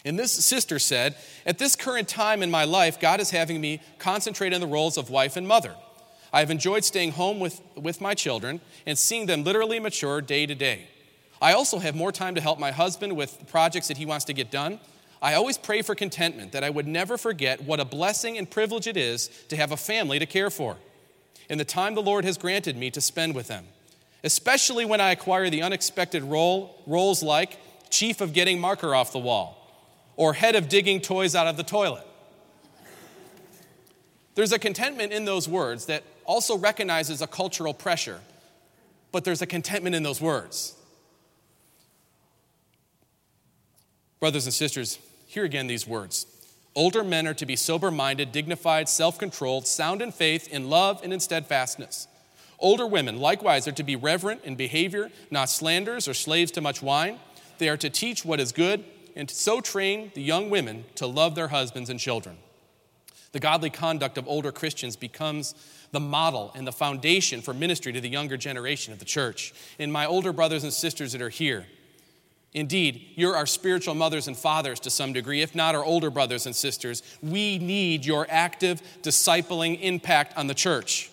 And 0.05 0.19
this 0.19 0.33
sister 0.33 0.79
said, 0.79 1.15
At 1.47 1.59
this 1.59 1.77
current 1.77 2.09
time 2.09 2.43
in 2.43 2.51
my 2.51 2.65
life, 2.65 2.99
God 2.99 3.21
is 3.21 3.31
having 3.31 3.61
me 3.61 3.81
concentrate 3.99 4.53
on 4.53 4.61
the 4.61 4.67
roles 4.67 4.97
of 4.97 5.11
wife 5.11 5.37
and 5.37 5.47
mother. 5.47 5.75
I 6.33 6.41
have 6.41 6.51
enjoyed 6.51 6.85
staying 6.85 7.13
home 7.13 7.41
with, 7.41 7.61
with 7.75 8.01
my 8.01 8.15
children 8.15 8.61
and 8.85 8.99
seeing 8.99 9.27
them 9.27 9.45
literally 9.45 9.79
mature 9.81 10.21
day 10.21 10.45
to 10.47 10.55
day. 10.55 10.89
I 11.41 11.53
also 11.53 11.79
have 11.79 11.95
more 11.95 12.13
time 12.13 12.35
to 12.35 12.41
help 12.41 12.59
my 12.59 12.73
husband 12.73 13.17
with 13.17 13.49
projects 13.49 13.89
that 13.89 13.97
he 13.97 14.07
wants 14.07 14.25
to 14.27 14.33
get 14.33 14.51
done. 14.51 14.81
I 15.21 15.35
always 15.35 15.59
pray 15.59 15.83
for 15.83 15.95
contentment, 15.95 16.53
that 16.53 16.63
I 16.63 16.71
would 16.71 16.87
never 16.87 17.19
forget 17.19 17.63
what 17.63 17.81
a 17.81 17.85
blessing 17.85 18.39
and 18.39 18.49
privilege 18.49 18.87
it 18.87 18.97
is 18.97 19.29
to 19.49 19.57
have 19.57 19.73
a 19.73 19.77
family 19.77 20.19
to 20.19 20.27
care 20.27 20.51
for, 20.51 20.77
and 21.51 21.59
the 21.59 21.65
time 21.65 21.95
the 21.95 22.03
Lord 22.03 22.25
has 22.25 22.39
granted 22.39 22.77
me 22.77 22.91
to 22.93 23.01
spend 23.01 23.35
with 23.35 23.49
them, 23.49 23.67
especially 24.23 24.85
when 24.85 25.01
I 25.01 25.11
acquire 25.11 25.51
the 25.51 25.63
unexpected 25.63 26.23
role, 26.23 26.83
roles 26.87 27.23
like 27.23 27.59
chief 27.91 28.21
of 28.21 28.33
getting 28.33 28.61
marker 28.61 28.95
off 28.95 29.13
the 29.13 29.19
wall, 29.19 29.57
or 30.17 30.35
head 30.35 30.55
of 30.55 30.69
digging 30.69 31.01
toys 31.01 31.35
out 31.35 31.47
of 31.47 31.57
the 31.57 31.65
toilet. 31.65 32.07
There's 34.37 34.53
a 34.53 34.59
contentment 34.59 35.13
in 35.13 35.25
those 35.25 35.49
words 35.49 35.87
that 35.87 36.05
also 36.25 36.57
recognizes 36.57 37.23
a 37.23 37.27
cultural 37.27 37.75
pressure, 37.75 38.21
but 39.11 39.25
there's 39.25 39.43
a 39.43 39.47
contentment 39.47 39.97
in 39.97 40.05
those 40.05 40.21
words. 40.21 40.77
Brothers 44.21 44.47
and 44.47 44.55
sisters, 44.55 44.99
hear 45.27 45.45
again 45.45 45.67
these 45.67 45.87
words. 45.87 46.27
Older 46.75 47.05
men 47.05 47.27
are 47.27 47.35
to 47.35 47.47
be 47.47 47.57
sober 47.57 47.91
minded, 47.91 48.33
dignified, 48.33 48.89
self 48.89 49.19
controlled, 49.19 49.67
sound 49.67 50.03
in 50.03 50.13
faith, 50.13 50.49
in 50.49 50.69
love, 50.69 51.01
and 51.03 51.13
in 51.13 51.21
steadfastness. 51.21 52.09
Older 52.59 52.87
women, 52.87 53.19
likewise, 53.19 53.69
are 53.69 53.73
to 53.73 53.85
be 53.85 53.97
reverent 53.97 54.45
in 54.45 54.57
behavior, 54.57 55.11
not 55.31 55.49
slanderers 55.49 56.09
or 56.09 56.15
slaves 56.15 56.51
to 56.53 56.61
much 56.61 56.83
wine. 56.83 57.19
They 57.59 57.69
are 57.69 57.77
to 57.77 57.91
teach 57.91 58.25
what 58.25 58.41
is 58.41 58.53
good, 58.53 58.85
and 59.15 59.31
so 59.31 59.61
train 59.61 60.11
the 60.15 60.23
young 60.23 60.51
women 60.51 60.85
to 60.97 61.07
love 61.07 61.35
their 61.35 61.49
husbands 61.49 61.91
and 61.91 62.01
children. 62.01 62.37
The 63.33 63.41
godly 63.41 63.71
conduct 63.71 64.19
of 64.19 64.27
older 64.27 64.53
Christians 64.53 64.97
becomes 64.97 65.55
the 65.93 66.01
model 66.01 66.53
and 66.55 66.67
the 66.67 66.73
foundation 66.73 67.41
for 67.41 67.55
ministry 67.55 67.93
to 67.93 68.01
the 68.01 68.09
younger 68.09 68.37
generation 68.37 68.93
of 68.93 68.99
the 68.99 69.05
church. 69.05 69.53
And 69.79 69.93
my 69.93 70.07
older 70.07 70.33
brothers 70.33 70.65
and 70.65 70.73
sisters 70.73 71.13
that 71.13 71.23
are 71.23 71.29
here, 71.29 71.67
Indeed, 72.59 73.13
you're 73.15 73.37
our 73.37 73.47
spiritual 73.47 73.95
mothers 73.95 74.27
and 74.27 74.37
fathers 74.37 74.81
to 74.81 74.91
some 74.91 75.13
degree, 75.13 75.43
if 75.43 75.55
not 75.55 75.77
our 75.77 75.85
older 75.85 76.11
brothers 76.11 76.45
and 76.45 76.57
sisters. 76.57 77.05
We 77.23 77.57
need 77.59 78.05
your 78.05 78.27
active 78.29 78.83
discipling 79.01 79.81
impact 79.81 80.37
on 80.37 80.49
the 80.49 80.55
church. 80.55 81.09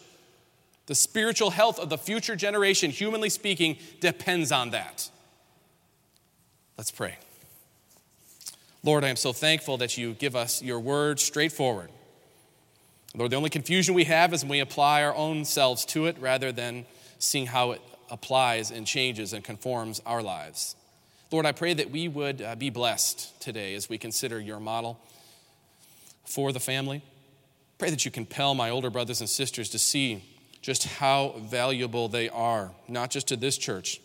The 0.87 0.95
spiritual 0.95 1.51
health 1.51 1.77
of 1.77 1.89
the 1.89 1.99
future 1.99 2.35
generation, 2.35 2.89
humanly 2.89 3.29
speaking, 3.29 3.77
depends 3.99 4.51
on 4.51 4.71
that. 4.71 5.07
Let's 6.79 6.89
pray. 6.89 7.19
Lord, 8.81 9.03
I 9.03 9.09
am 9.09 9.15
so 9.15 9.31
thankful 9.31 9.77
that 9.77 9.99
you 9.99 10.13
give 10.13 10.35
us 10.35 10.63
your 10.63 10.79
word 10.79 11.19
straightforward. 11.19 11.91
Lord, 13.13 13.29
the 13.31 13.37
only 13.37 13.51
confusion 13.51 13.93
we 13.93 14.05
have 14.05 14.33
is 14.33 14.41
when 14.41 14.49
we 14.49 14.59
apply 14.61 15.03
our 15.03 15.13
own 15.13 15.45
selves 15.45 15.85
to 15.85 16.07
it 16.07 16.17
rather 16.19 16.51
than 16.51 16.87
seeing 17.19 17.45
how 17.45 17.71
it 17.71 17.81
applies 18.09 18.71
and 18.71 18.87
changes 18.87 19.31
and 19.31 19.43
conforms 19.43 20.01
our 20.07 20.23
lives. 20.23 20.75
Lord, 21.31 21.45
I 21.45 21.51
pray 21.51 21.73
that 21.73 21.89
we 21.89 22.07
would 22.07 22.41
uh, 22.41 22.55
be 22.55 22.69
blessed 22.69 23.41
today 23.41 23.73
as 23.73 23.89
we 23.89 23.97
consider 23.97 24.39
your 24.39 24.59
model 24.59 24.99
for 26.23 26.51
the 26.51 26.59
family. 26.59 27.01
Pray 27.77 27.89
that 27.89 28.05
you 28.05 28.11
compel 28.11 28.53
my 28.53 28.69
older 28.69 28.89
brothers 28.89 29.21
and 29.21 29.29
sisters 29.29 29.69
to 29.69 29.79
see 29.79 30.23
just 30.61 30.85
how 30.85 31.35
valuable 31.39 32.07
they 32.07 32.29
are, 32.29 32.71
not 32.87 33.09
just 33.09 33.27
to 33.27 33.35
this 33.35 33.57
church, 33.57 34.01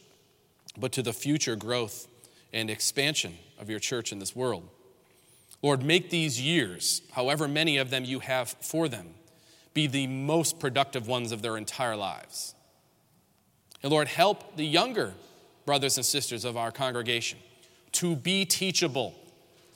but 0.79 0.93
to 0.93 1.03
the 1.03 1.13
future 1.13 1.57
growth 1.57 2.09
and 2.53 2.71
expansion 2.71 3.35
of 3.59 3.71
your 3.71 3.79
church 3.79 4.13
in 4.13 4.19
this 4.19 4.35
world. 4.35 4.69
Lord, 5.63 5.83
make 5.83 6.11
these 6.11 6.41
years, 6.41 7.03
however 7.13 7.47
many 7.47 7.77
of 7.77 7.91
them 7.91 8.05
you 8.05 8.21
have 8.21 8.49
for 8.61 8.89
them, 8.89 9.09
be 9.75 9.87
the 9.87 10.07
most 10.07 10.59
productive 10.59 11.07
ones 11.07 11.33
of 11.33 11.43
their 11.43 11.57
entire 11.57 11.97
lives. 11.97 12.55
And 13.83 13.93
Lord, 13.93 14.09
help 14.09 14.57
the 14.57 14.67
younger 14.67 15.15
brothers 15.71 15.97
and 15.99 16.05
sisters 16.05 16.45
of 16.45 16.57
our 16.57 16.73
congregation 16.73 17.39
to 17.93 18.17
be 18.17 18.45
teachable. 18.45 19.15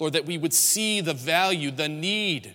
Lord, 0.00 0.14
that 0.14 0.26
we 0.26 0.36
would 0.36 0.52
see 0.52 1.00
the 1.00 1.14
value, 1.14 1.70
the 1.70 1.88
need 1.88 2.52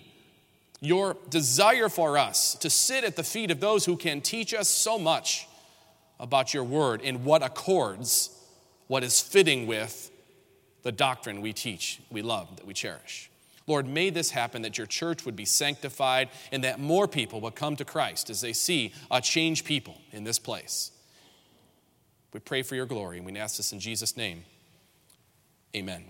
your 0.82 1.16
desire 1.30 1.88
for 1.88 2.18
us 2.18 2.54
to 2.56 2.68
sit 2.68 3.02
at 3.02 3.16
the 3.16 3.22
feet 3.22 3.50
of 3.50 3.58
those 3.58 3.86
who 3.86 3.96
can 3.96 4.20
teach 4.20 4.52
us 4.52 4.68
so 4.68 4.98
much 4.98 5.48
about 6.18 6.52
your 6.52 6.64
word 6.64 7.00
and 7.02 7.24
what 7.24 7.42
accords, 7.42 8.28
what 8.88 9.02
is 9.02 9.22
fitting 9.22 9.66
with 9.66 10.10
the 10.82 10.92
doctrine 10.92 11.40
we 11.40 11.54
teach, 11.54 11.98
we 12.10 12.20
love, 12.20 12.54
that 12.58 12.66
we 12.66 12.74
cherish. 12.74 13.30
Lord, 13.66 13.88
may 13.88 14.10
this 14.10 14.32
happen 14.32 14.60
that 14.60 14.76
your 14.76 14.86
church 14.86 15.24
would 15.24 15.34
be 15.34 15.46
sanctified 15.46 16.28
and 16.52 16.62
that 16.64 16.78
more 16.78 17.08
people 17.08 17.40
would 17.40 17.54
come 17.54 17.74
to 17.76 17.86
Christ 17.86 18.28
as 18.28 18.42
they 18.42 18.52
see 18.52 18.92
a 19.10 19.22
changed 19.22 19.64
people 19.64 19.96
in 20.12 20.24
this 20.24 20.38
place. 20.38 20.92
We 22.32 22.40
pray 22.40 22.62
for 22.62 22.74
your 22.74 22.86
glory 22.86 23.18
and 23.18 23.26
we 23.26 23.36
ask 23.36 23.56
this 23.56 23.72
in 23.72 23.80
Jesus' 23.80 24.16
name. 24.16 24.44
Amen. 25.74 26.04